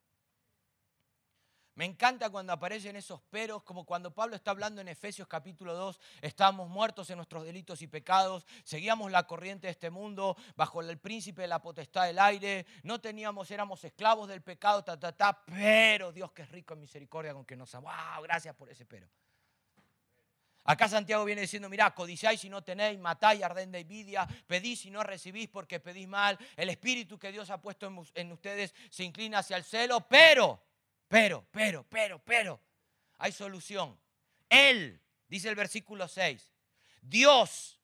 [1.75, 5.99] Me encanta cuando aparecen esos peros, como cuando Pablo está hablando en Efesios capítulo 2,
[6.21, 10.97] estábamos muertos en nuestros delitos y pecados, seguíamos la corriente de este mundo bajo el
[10.97, 15.45] príncipe de la potestad del aire, no teníamos, éramos esclavos del pecado, ta, ta, ta,
[15.45, 18.15] pero Dios que es rico en misericordia con que nos ama.
[18.15, 18.23] ¡Wow!
[18.23, 19.07] Gracias por ese pero.
[20.65, 24.91] Acá Santiago viene diciendo, mirá, codiciáis si no tenéis, matáis, ardén de envidia, pedís si
[24.91, 29.39] no recibís porque pedís mal, el espíritu que Dios ha puesto en ustedes se inclina
[29.39, 30.61] hacia el celo, pero
[31.11, 32.61] pero, pero, pero, pero,
[33.17, 33.99] hay solución.
[34.49, 36.49] Él, dice el versículo 6,
[37.01, 37.81] Dios,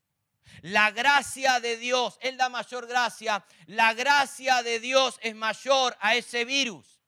[0.62, 6.16] la gracia de Dios, Él da mayor gracia, la gracia de Dios es mayor a
[6.16, 7.02] ese virus.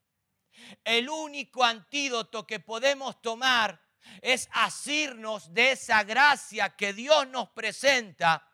[0.83, 3.81] El único antídoto que podemos tomar
[4.21, 8.45] es asirnos de esa gracia que Dios nos presenta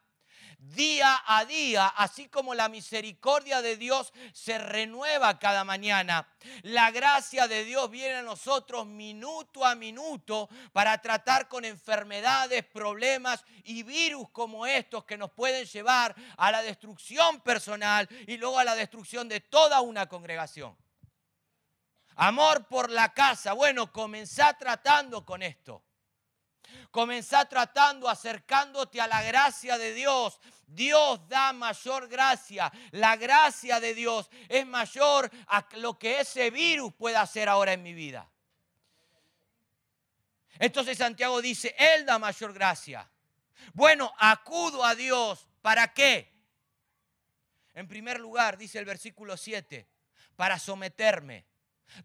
[0.73, 6.27] día a día, así como la misericordia de Dios se renueva cada mañana.
[6.63, 13.43] La gracia de Dios viene a nosotros minuto a minuto para tratar con enfermedades, problemas
[13.63, 18.63] y virus como estos que nos pueden llevar a la destrucción personal y luego a
[18.63, 20.75] la destrucción de toda una congregación.
[22.15, 23.53] Amor por la casa.
[23.53, 25.84] Bueno, comenzá tratando con esto.
[26.95, 30.39] Comenzá tratando, acercándote a la gracia de Dios.
[30.65, 32.71] Dios da mayor gracia.
[32.91, 37.83] La gracia de Dios es mayor a lo que ese virus pueda hacer ahora en
[37.83, 38.31] mi vida.
[40.57, 43.11] Entonces Santiago dice, Él da mayor gracia.
[43.73, 45.49] Bueno, acudo a Dios.
[45.61, 46.31] ¿Para qué?
[47.73, 49.85] En primer lugar, dice el versículo 7,
[50.37, 51.45] para someterme.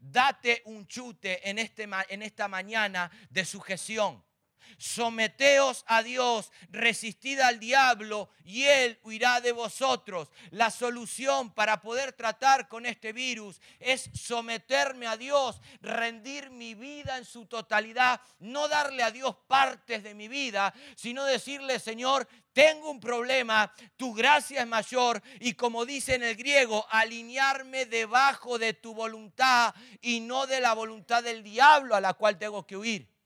[0.01, 4.29] Date un chute en, este, en esta mañana de sujeción.
[4.79, 10.29] Someteos a Dios, resistid al diablo y Él huirá de vosotros.
[10.51, 17.19] La solución para poder tratar con este virus es someterme a Dios, rendir mi vida
[17.19, 22.91] en su totalidad, no darle a Dios partes de mi vida, sino decirle, Señor, tengo
[22.91, 28.75] un problema, tu gracia es mayor y como dice en el griego, alinearme debajo de
[28.75, 33.20] tu voluntad y no de la voluntad del diablo a la cual tengo que huir.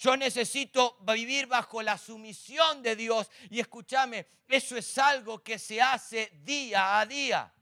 [0.00, 3.30] Yo necesito vivir bajo la sumisión de Dios.
[3.50, 7.52] Y escúchame, eso es algo que se hace día a día.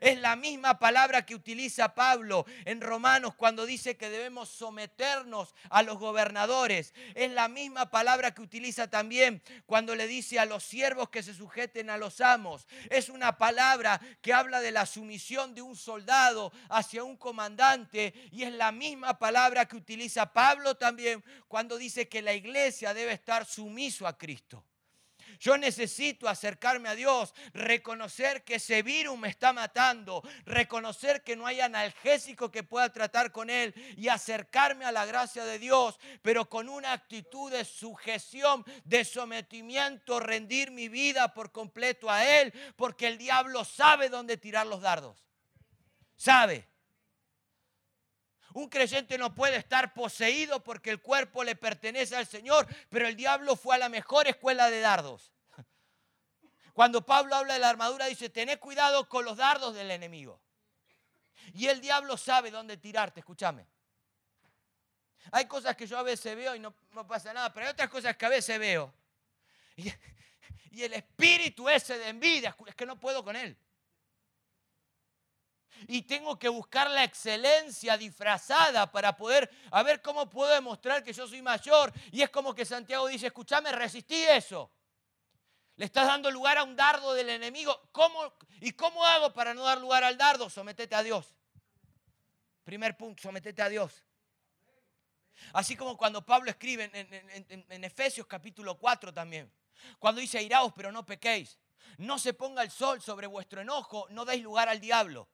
[0.00, 5.82] Es la misma palabra que utiliza Pablo en Romanos cuando dice que debemos someternos a
[5.82, 6.94] los gobernadores.
[7.14, 11.34] Es la misma palabra que utiliza también cuando le dice a los siervos que se
[11.34, 12.66] sujeten a los amos.
[12.90, 18.42] Es una palabra que habla de la sumisión de un soldado hacia un comandante y
[18.42, 23.44] es la misma palabra que utiliza Pablo también cuando dice que la iglesia debe estar
[23.46, 24.64] sumiso a Cristo.
[25.38, 31.46] Yo necesito acercarme a Dios, reconocer que ese virus me está matando, reconocer que no
[31.46, 36.48] hay analgésico que pueda tratar con él y acercarme a la gracia de Dios, pero
[36.48, 43.06] con una actitud de sujeción, de sometimiento, rendir mi vida por completo a Él, porque
[43.06, 45.26] el diablo sabe dónde tirar los dardos.
[46.16, 46.66] Sabe.
[48.56, 53.14] Un creyente no puede estar poseído porque el cuerpo le pertenece al Señor, pero el
[53.14, 55.30] diablo fue a la mejor escuela de dardos.
[56.72, 60.40] Cuando Pablo habla de la armadura, dice, tened cuidado con los dardos del enemigo.
[61.52, 63.66] Y el diablo sabe dónde tirarte, escúchame.
[65.32, 66.74] Hay cosas que yo a veces veo y no,
[67.06, 68.90] pasa nada, pero hay otras cosas que a veces veo.
[69.76, 69.92] Y,
[70.70, 73.54] y el espíritu ese de envidia, es que no puedo con él
[75.88, 81.12] y tengo que buscar la excelencia disfrazada para poder, a ver cómo puedo demostrar que
[81.12, 81.92] yo soy mayor.
[82.10, 84.70] Y es como que Santiago dice, escúchame, resistí eso.
[85.76, 87.88] Le estás dando lugar a un dardo del enemigo.
[87.92, 90.48] ¿Cómo, ¿Y cómo hago para no dar lugar al dardo?
[90.48, 91.34] Sometete a Dios.
[92.64, 94.02] Primer punto, sometete a Dios.
[95.52, 99.52] Así como cuando Pablo escribe en, en Efesios capítulo 4 también.
[99.98, 101.58] Cuando dice, airaos, pero no pequéis.
[101.98, 105.28] No se ponga el sol sobre vuestro enojo, no deis lugar al diablo.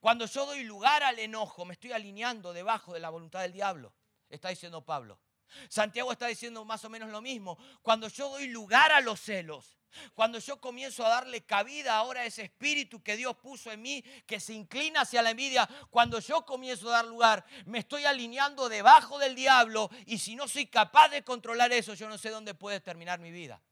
[0.00, 3.94] Cuando yo doy lugar al enojo, me estoy alineando debajo de la voluntad del diablo,
[4.28, 5.20] está diciendo Pablo.
[5.68, 7.58] Santiago está diciendo más o menos lo mismo.
[7.82, 9.76] Cuando yo doy lugar a los celos,
[10.14, 14.02] cuando yo comienzo a darle cabida ahora a ese espíritu que Dios puso en mí,
[14.26, 18.68] que se inclina hacia la envidia, cuando yo comienzo a dar lugar, me estoy alineando
[18.68, 22.54] debajo del diablo y si no soy capaz de controlar eso, yo no sé dónde
[22.54, 23.62] puede terminar mi vida.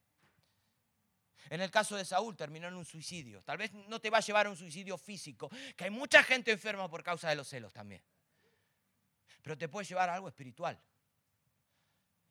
[1.50, 3.42] En el caso de Saúl terminó en un suicidio.
[3.42, 6.50] Tal vez no te va a llevar a un suicidio físico, que hay mucha gente
[6.50, 8.02] enferma por causa de los celos también.
[9.42, 10.80] Pero te puede llevar a algo espiritual.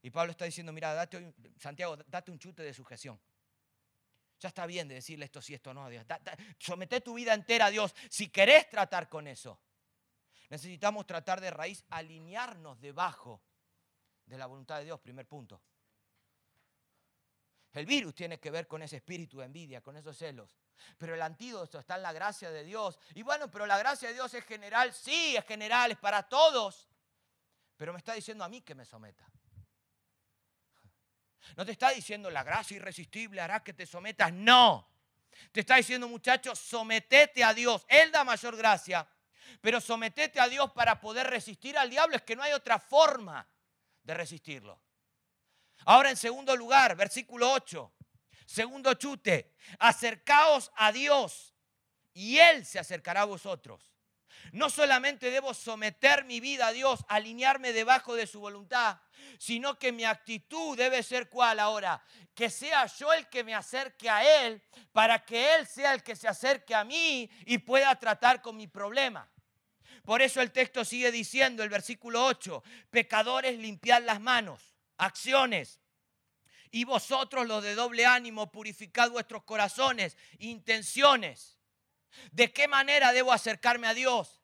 [0.02, 1.08] Y Pablo está diciendo, mira,
[1.58, 3.20] Santiago, date un chute de sujeción.
[4.40, 6.06] Ya está bien de decirle esto sí, esto no a Dios.
[6.58, 7.96] somete tu vida entera a Dios.
[8.10, 9.62] Si querés tratar con eso,
[10.50, 13.42] necesitamos tratar de raíz alinearnos debajo
[14.26, 15.62] de la voluntad de Dios, primer punto.
[17.74, 20.56] El virus tiene que ver con ese espíritu de envidia, con esos celos.
[20.98, 23.00] Pero el antídoto está en la gracia de Dios.
[23.16, 24.94] Y bueno, pero la gracia de Dios es general.
[24.94, 26.88] Sí, es general, es para todos.
[27.76, 29.28] Pero me está diciendo a mí que me someta.
[31.58, 34.32] No te está diciendo la gracia irresistible hará que te sometas.
[34.32, 34.88] No.
[35.52, 37.86] Te está diciendo, muchachos, sometete a Dios.
[37.90, 39.08] Él da mayor gracia.
[39.62, 42.16] Pero sometete a Dios para poder resistir al diablo.
[42.16, 43.48] Es que no hay otra forma
[44.04, 44.80] de resistirlo.
[45.86, 47.92] Ahora en segundo lugar, versículo 8,
[48.46, 51.54] segundo chute, acercaos a Dios
[52.14, 53.92] y Él se acercará a vosotros.
[54.52, 59.00] No solamente debo someter mi vida a Dios, alinearme debajo de su voluntad,
[59.40, 62.04] sino que mi actitud debe ser cuál ahora,
[62.34, 64.62] que sea yo el que me acerque a Él
[64.92, 68.68] para que Él sea el que se acerque a mí y pueda tratar con mi
[68.68, 69.30] problema.
[70.04, 75.80] Por eso el texto sigue diciendo, el versículo 8, pecadores limpiad las manos acciones.
[76.72, 81.58] Y vosotros los de doble ánimo, purificad vuestros corazones, intenciones.
[82.32, 84.43] ¿De qué manera debo acercarme a Dios?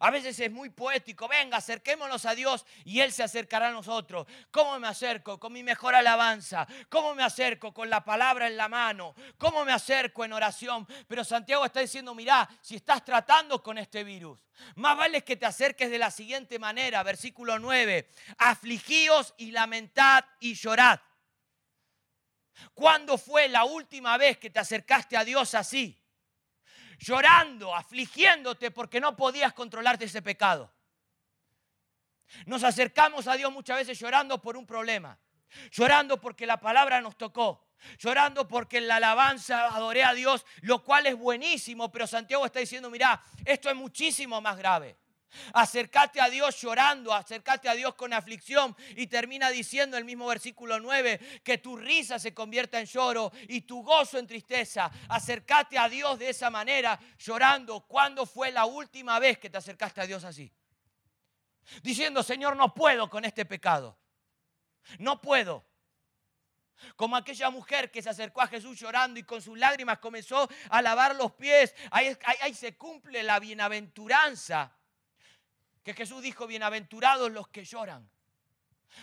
[0.00, 4.26] A veces es muy poético, venga, acerquémonos a Dios y Él se acercará a nosotros.
[4.50, 5.38] ¿Cómo me acerco?
[5.38, 6.66] Con mi mejor alabanza.
[6.88, 7.72] ¿Cómo me acerco?
[7.72, 9.14] Con la palabra en la mano.
[9.38, 10.86] ¿Cómo me acerco en oración?
[11.08, 14.44] Pero Santiago está diciendo, mirá, si estás tratando con este virus,
[14.76, 20.54] más vale que te acerques de la siguiente manera, versículo 9, afligíos y lamentad y
[20.54, 21.00] llorad.
[22.74, 25.99] ¿Cuándo fue la última vez que te acercaste a Dios así?
[27.00, 30.72] Llorando, afligiéndote porque no podías controlarte ese pecado.
[32.46, 35.18] Nos acercamos a Dios muchas veces llorando por un problema,
[35.72, 37.66] llorando porque la palabra nos tocó,
[37.98, 42.60] llorando porque en la alabanza adoré a Dios, lo cual es buenísimo, pero Santiago está
[42.60, 44.96] diciendo, mira, esto es muchísimo más grave.
[45.52, 50.80] Acércate a Dios llorando, acércate a Dios con aflicción y termina diciendo el mismo versículo
[50.80, 54.90] 9 que tu risa se convierta en lloro y tu gozo en tristeza.
[55.08, 57.80] Acércate a Dios de esa manera, llorando.
[57.86, 60.52] ¿Cuándo fue la última vez que te acercaste a Dios así?
[61.82, 63.98] Diciendo, Señor, no puedo con este pecado.
[64.98, 65.64] No puedo.
[66.96, 70.82] Como aquella mujer que se acercó a Jesús llorando y con sus lágrimas comenzó a
[70.82, 71.74] lavar los pies.
[71.90, 74.74] Ahí, ahí se cumple la bienaventuranza
[75.82, 78.10] que Jesús dijo, bienaventurados los que lloran,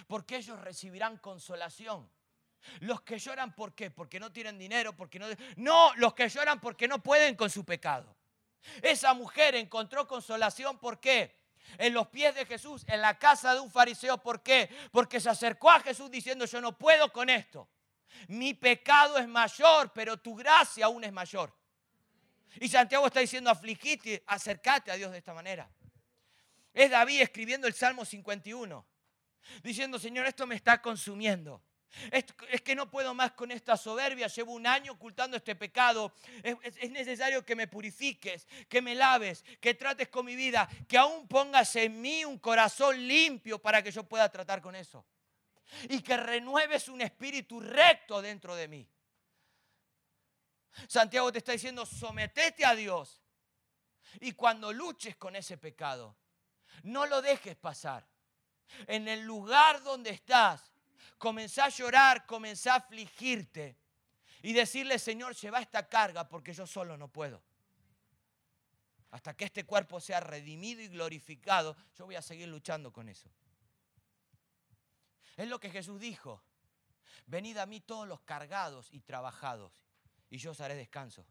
[0.07, 2.09] porque ellos recibirán consolación.
[2.79, 3.91] Los que lloran, ¿por qué?
[3.91, 5.27] Porque no tienen dinero, porque no...
[5.55, 8.15] No, los que lloran porque no pueden con su pecado.
[8.81, 11.37] Esa mujer encontró consolación, ¿por qué?
[11.77, 14.69] En los pies de Jesús, en la casa de un fariseo, ¿por qué?
[14.91, 17.69] Porque se acercó a Jesús diciendo, yo no puedo con esto.
[18.27, 21.53] Mi pecado es mayor, pero tu gracia aún es mayor.
[22.59, 25.69] Y Santiago está diciendo, afligite, acércate a Dios de esta manera.
[26.77, 28.85] Es David escribiendo el Salmo 51,
[29.63, 31.63] diciendo, Señor, esto me está consumiendo.
[32.11, 36.13] Es, que no puedo más con esta soberbia, llevo un año ocultando este pecado.
[36.43, 41.27] Es, necesario que me purifiques, que me laves, que trates con mi vida, que aún
[41.27, 45.03] pongas en mí un corazón limpio para que yo pueda tratar con eso.
[45.89, 48.87] Y que renueves un espíritu recto dentro de mí.
[50.87, 53.19] Santiago te está diciendo, sometete a Dios.
[54.19, 56.15] Y cuando luches con ese pecado,
[56.83, 58.05] no lo dejes pasar.
[58.87, 60.71] En el lugar donde estás,
[61.17, 63.77] comenzá a llorar, comenzá a afligirte
[64.41, 67.41] y decirle, Señor, lleva esta carga porque yo solo no puedo.
[69.11, 73.29] Hasta que este cuerpo sea redimido y glorificado, yo voy a seguir luchando con eso.
[75.37, 76.41] Es lo que Jesús dijo.
[77.25, 79.83] Venid a mí todos los cargados y trabajados,
[80.29, 81.25] y yo os haré descanso.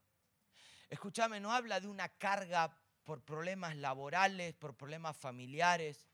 [0.88, 2.76] Escúchame, no habla de una carga
[3.07, 6.09] por problemas laborales, por problemas familiares.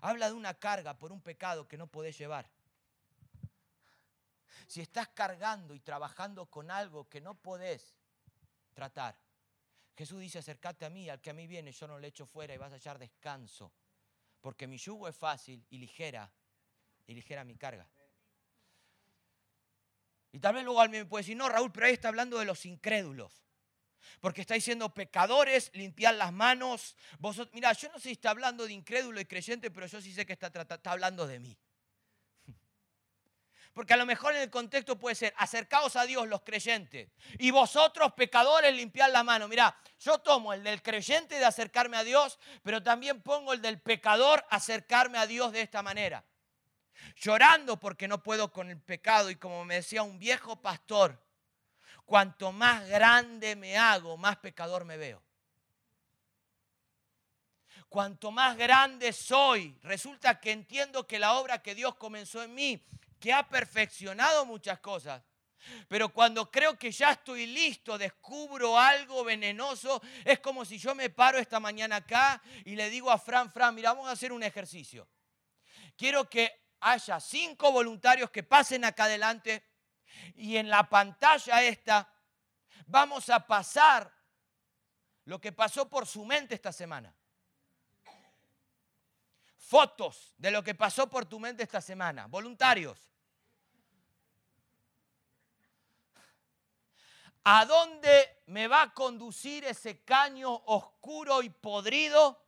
[0.00, 2.48] Habla de una carga por un pecado que no podés llevar.
[4.68, 7.96] Si estás cargando y trabajando con algo que no podés
[8.72, 9.18] tratar,
[9.96, 12.54] Jesús dice, acércate a mí, al que a mí viene, yo no le echo fuera
[12.54, 13.72] y vas a hallar descanso.
[14.40, 16.32] Porque mi yugo es fácil y ligera,
[17.08, 17.88] y ligera mi carga.
[20.30, 22.44] Y tal vez luego alguien me puede decir, no, Raúl, pero ahí está hablando de
[22.44, 23.42] los incrédulos.
[24.20, 26.96] Porque está diciendo pecadores, limpiar las manos.
[27.18, 30.12] Vosotros, mira, yo no sé si está hablando de incrédulo y creyente, pero yo sí
[30.12, 31.58] sé que está, está hablando de mí.
[33.72, 37.50] Porque a lo mejor en el contexto puede ser, acercaos a Dios los creyentes y
[37.50, 39.48] vosotros pecadores limpiar la mano.
[39.48, 43.80] Mira, yo tomo el del creyente de acercarme a Dios, pero también pongo el del
[43.80, 46.24] pecador acercarme a Dios de esta manera.
[47.16, 51.20] Llorando porque no puedo con el pecado y como me decía un viejo pastor,
[52.04, 55.22] cuanto más grande me hago, más pecador me veo.
[57.88, 62.82] Cuanto más grande soy, resulta que entiendo que la obra que Dios comenzó en mí,
[63.20, 65.22] que ha perfeccionado muchas cosas,
[65.88, 71.10] pero cuando creo que ya estoy listo, descubro algo venenoso, es como si yo me
[71.10, 74.42] paro esta mañana acá y le digo a Fran, Fran, mira, vamos a hacer un
[74.42, 75.08] ejercicio.
[75.96, 76.50] Quiero que
[76.80, 79.62] haya cinco voluntarios que pasen acá adelante
[80.34, 82.08] y en la pantalla esta
[82.86, 84.12] vamos a pasar
[85.24, 87.14] lo que pasó por su mente esta semana.
[89.56, 92.26] Fotos de lo que pasó por tu mente esta semana.
[92.26, 93.08] Voluntarios.
[97.44, 102.40] ¿A dónde me va a conducir ese caño oscuro y podrido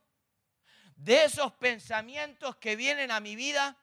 [0.95, 3.77] de esos pensamientos que vienen a mi vida?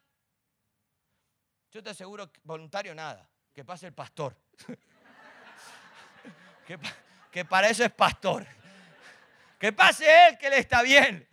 [1.71, 4.37] Yo te aseguro, voluntario nada que pase el pastor.
[7.31, 8.45] que, para eso es pastor.
[9.59, 11.29] Que pase él, que le está bien.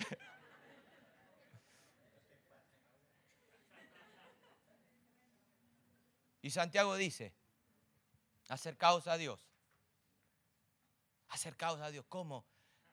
[6.41, 7.33] Y Santiago dice,
[8.47, 9.45] acercaos a Dios.
[11.29, 12.05] Acercaos a Dios.
[12.07, 12.45] ¿Cómo?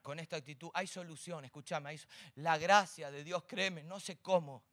[0.07, 1.99] con esta actitud, hay solución, escúchame,
[2.35, 4.63] la gracia de Dios, créeme, no sé cómo,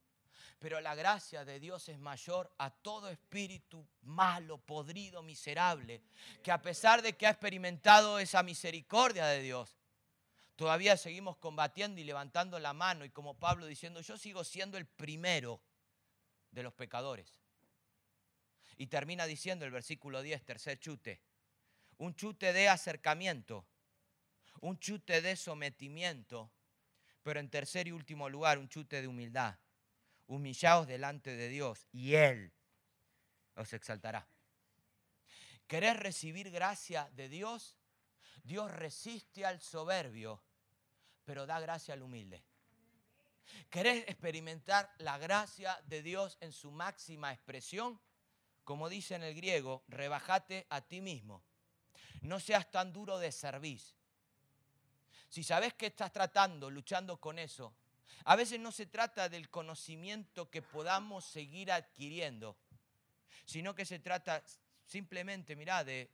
[0.59, 6.00] pero la gracia de Dios es mayor a todo espíritu malo, podrido, miserable,
[6.42, 9.76] que a pesar de que ha experimentado esa misericordia de Dios,
[10.57, 14.86] todavía seguimos combatiendo y levantando la mano y como Pablo diciendo, yo sigo siendo el
[14.86, 15.61] primero
[16.50, 17.40] de los pecadores.
[18.76, 21.20] Y termina diciendo el versículo 10, tercer chute,
[21.98, 23.66] un chute de acercamiento,
[24.61, 26.50] un chute de sometimiento,
[27.22, 29.57] pero en tercer y último lugar, un chute de humildad.
[30.27, 32.53] Humillaos delante de Dios y Él
[33.57, 34.27] os exaltará.
[35.66, 37.77] ¿Querés recibir gracia de Dios?
[38.43, 40.43] Dios resiste al soberbio,
[41.25, 42.45] pero da gracia al humilde.
[43.70, 48.01] ¿Querés experimentar la gracia de Dios en su máxima expresión?
[48.64, 51.43] Como dice en el griego, rebajate a ti mismo.
[52.22, 53.83] No seas tan duro de servir.
[55.29, 57.75] Si sabes que estás tratando, luchando con eso,
[58.24, 62.57] a veces no se trata del conocimiento que podamos seguir adquiriendo,
[63.44, 64.42] sino que se trata
[64.86, 66.11] simplemente, mirá, de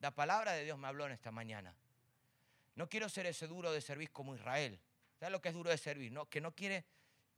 [0.00, 1.74] la palabra de Dios me habló en esta mañana.
[2.76, 4.80] No quiero ser ese duro de servir como Israel.
[5.18, 6.12] ¿Sabes lo que es duro de servir?
[6.30, 6.86] Que no quiere,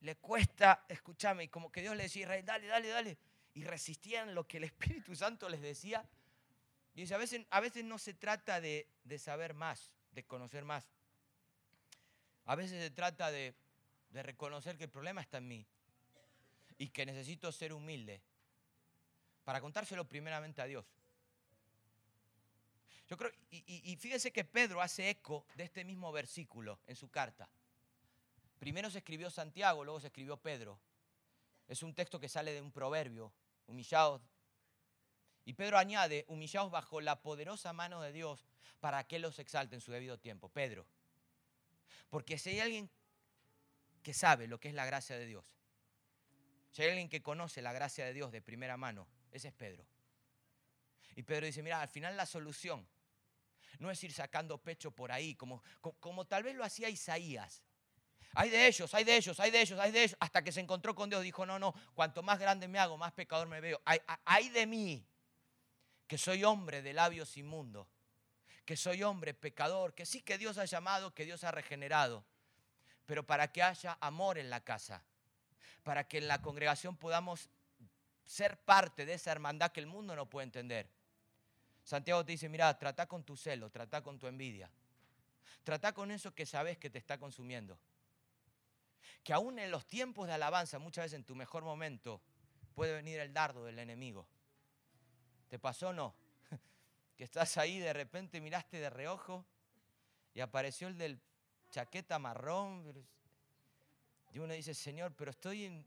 [0.01, 3.19] le cuesta, escúchame, como que Dios le decía Israel, dale, dale, dale.
[3.55, 6.09] Y resistían lo que el Espíritu Santo les decía.
[6.95, 10.65] Y dice, a veces, a veces no se trata de, de saber más, de conocer
[10.65, 10.87] más.
[12.45, 13.55] A veces se trata de,
[14.13, 15.67] de reconocer que el problema está en mí
[16.79, 18.21] y que necesito ser humilde
[19.45, 20.85] para contárselo primeramente a Dios.
[23.09, 27.49] Yo creo, y, fíjense que Pedro hace eco de este mismo versículo en su carta.
[28.59, 30.79] Primero se escribió Santiago, luego se escribió Pedro.
[31.69, 33.33] Es un texto que sale de un proverbio,
[33.67, 34.23] humillados.
[35.45, 38.47] Y Pedro añade, humillados bajo la poderosa mano de Dios
[38.81, 40.49] para que los exalte en su debido tiempo.
[40.49, 40.87] Pedro.
[42.09, 42.91] Porque si hay alguien
[44.03, 45.45] que sabe lo que es la gracia de Dios,
[46.73, 49.87] si hay alguien que conoce la gracia de Dios de primera mano, ese es Pedro.
[51.15, 52.89] Y Pedro dice, mira, al final la solución
[53.79, 55.63] no es ir sacando pecho por ahí, como,
[56.01, 57.63] como, tal vez lo hacía Isaías.
[58.35, 60.61] Hay de ellos, hay de ellos, hay de ellos, hay de ellos, hasta que se
[60.61, 63.83] encontró con Dios, dijo, no, no, cuanto más grande me hago, más pecador me veo.
[63.85, 65.07] Hay, hay de mí,
[66.07, 67.87] que soy hombre de labios inmundos,
[68.65, 72.25] que soy hombre pecador, que sí que Dios ha llamado, que Dios ha regenerado,
[73.07, 75.03] pero para que haya amor en la casa,
[75.83, 77.51] para que en la congregación podamos
[78.25, 80.89] ser parte de esa hermandad que el mundo no puede entender.
[81.85, 84.71] Santiago te dice, mira, trata con tu celo, trata con tu envidia.
[85.65, 87.79] Trata con eso que sabes que te está consumiendo.
[89.23, 92.21] Que aún en los tiempos de alabanza, muchas veces en tu mejor momento,
[92.75, 94.27] puede venir el dardo del enemigo.
[95.49, 96.15] ¿Te pasó o no?
[97.17, 99.45] Que estás ahí, de repente miraste de reojo
[100.35, 101.21] y apareció el del
[101.73, 103.05] chaqueta marrón.
[104.33, 105.85] Y uno dice, Señor, pero estoy en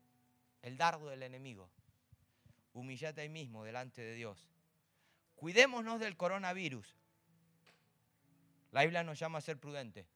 [0.62, 1.70] el dardo del enemigo.
[2.74, 4.50] Humillate ahí mismo delante de Dios
[5.36, 6.96] Cuidémonos del coronavirus.
[8.72, 10.08] La Biblia nos llama a ser prudentes,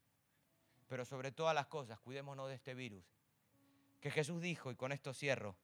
[0.87, 3.03] pero sobre todas las cosas, cuidémonos de este virus.
[4.01, 5.55] Que Jesús dijo, y con esto cierro,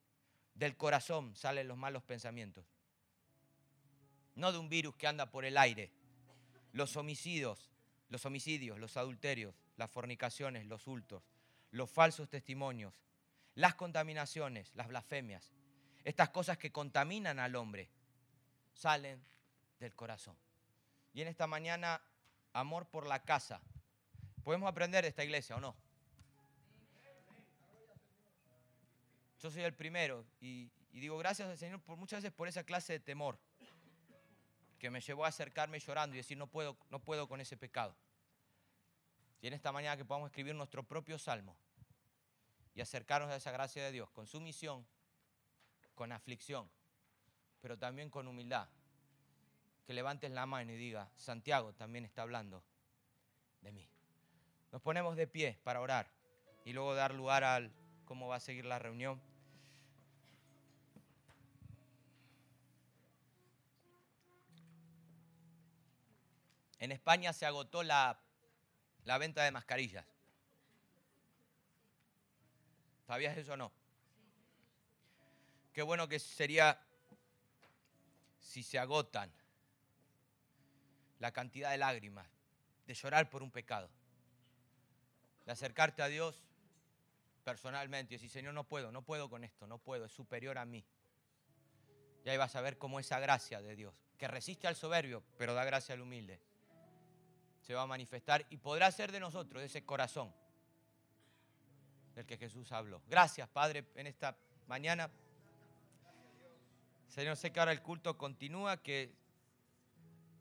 [0.54, 2.66] del corazón salen los malos pensamientos.
[4.36, 5.92] No de un virus que anda por el aire.
[6.74, 7.72] Los homicidios,
[8.10, 11.24] los homicidios, los adulterios, las fornicaciones, los hurtos,
[11.72, 13.04] los falsos testimonios,
[13.56, 15.54] las contaminaciones, las blasfemias,
[16.04, 17.90] estas cosas que contaminan al hombre,
[18.74, 19.22] salen
[19.80, 20.36] del corazón.
[21.14, 22.02] Y en esta mañana,
[22.54, 23.62] amor por la casa.
[24.44, 25.76] ¿Podemos aprender de esta iglesia o no?
[29.42, 32.94] Yo soy el primero y, digo gracias al Señor por muchas veces por esa clase
[32.94, 33.38] de temor
[34.80, 37.96] que me llevó a acercarme llorando y decir no puedo, no puedo con ese pecado.
[39.46, 41.56] Y en esta mañana que podamos escribir nuestro propio salmo
[42.74, 44.84] y acercarnos a esa gracia de Dios con sumisión,
[45.94, 46.68] con aflicción,
[47.62, 48.68] pero también con humildad
[49.86, 52.64] que levantes la mano y diga, Santiago también está hablando
[53.62, 53.88] de mí.
[54.72, 56.10] Nos ponemos de pie para orar
[56.64, 57.72] y luego dar lugar al
[58.06, 59.22] cómo va a seguir la reunión.
[66.80, 68.25] En España se agotó la,
[69.06, 70.06] la venta de mascarillas.
[73.08, 73.72] ¿Sabías eso o no?
[75.74, 76.80] Qué bueno que sería
[78.40, 79.32] si se agotan
[81.20, 82.28] la cantidad de lágrimas,
[82.88, 83.90] de llorar por un pecado,
[85.46, 86.44] de acercarte a Dios
[87.44, 90.66] personalmente y decir, Señor, no puedo, no puedo con esto, no puedo, es superior a
[90.66, 90.84] mí.
[92.24, 95.54] Y ahí vas a ver cómo esa gracia de Dios, que resiste al soberbio, pero
[95.54, 96.40] da gracia al humilde,
[97.66, 100.32] se va a manifestar y podrá ser de nosotros, ese corazón
[102.14, 103.02] del que Jesús habló.
[103.10, 104.38] Gracias, Padre, en esta
[104.68, 105.10] mañana.
[107.08, 109.12] Señor, sé que ahora el culto continúa, que,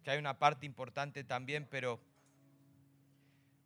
[0.03, 1.99] que hay una parte importante también, pero,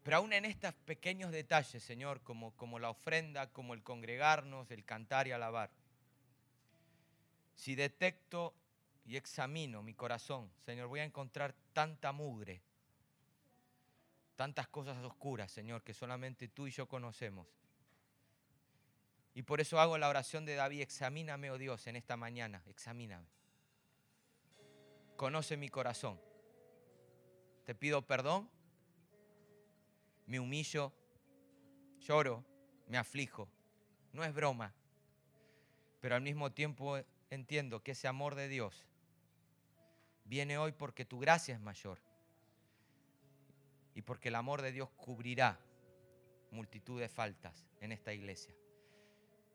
[0.05, 4.85] pero aún en estos pequeños detalles, Señor, como, como la ofrenda, como el congregarnos, el
[4.85, 5.71] cantar y alabar,
[7.57, 8.55] si detecto
[9.05, 12.63] y examino mi corazón, Señor, voy a encontrar tanta mugre,
[14.39, 17.49] tantas cosas oscuras, Señor, que solamente tú y yo conocemos.
[19.35, 23.27] Y por eso hago la oración de David, examíname, oh Dios, en esta mañana, examíname.
[25.17, 26.21] Conoce mi corazón.
[27.65, 28.49] Te pido perdón,
[30.27, 30.93] me humillo,
[31.99, 32.45] lloro,
[32.87, 33.49] me aflijo.
[34.13, 34.73] No es broma,
[36.01, 36.97] pero al mismo tiempo
[37.29, 38.87] entiendo que ese amor de Dios
[40.27, 41.99] viene hoy porque tu gracia es mayor
[43.99, 45.59] y porque el amor de Dios cubrirá
[46.53, 48.55] multitud de faltas en esta iglesia.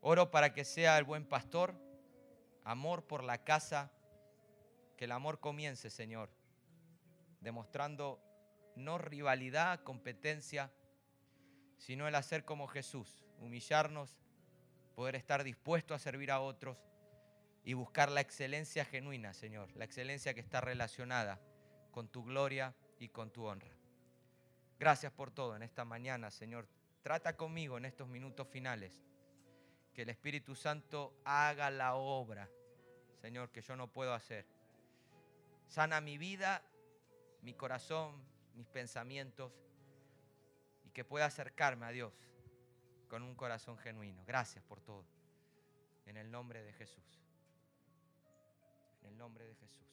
[0.02, 1.74] Oro para que sea el buen pastor,
[2.66, 3.90] amor por la casa,
[4.98, 6.30] que el amor comience, Señor,
[7.40, 8.22] demostrando
[8.76, 10.74] no rivalidad, competencia,
[11.78, 14.20] sino el hacer como Jesús, humillarnos,
[14.94, 16.76] poder estar dispuesto a servir a otros
[17.64, 21.40] y buscar la excelencia genuina, Señor, la excelencia que está relacionada
[21.92, 23.73] con tu gloria y con tu honra.
[24.84, 26.68] Gracias por todo en esta mañana, Señor.
[27.04, 29.02] Trata conmigo en estos minutos finales.
[29.94, 32.50] Que el Espíritu Santo haga la obra,
[33.22, 34.46] Señor, que yo no puedo hacer.
[35.70, 36.62] Sana mi vida,
[37.44, 38.22] mi corazón,
[38.56, 39.54] mis pensamientos
[40.84, 42.12] y que pueda acercarme a Dios
[43.08, 44.26] con un corazón genuino.
[44.26, 45.06] Gracias por todo.
[46.08, 47.22] En el nombre de Jesús.
[49.00, 49.93] En el nombre de Jesús.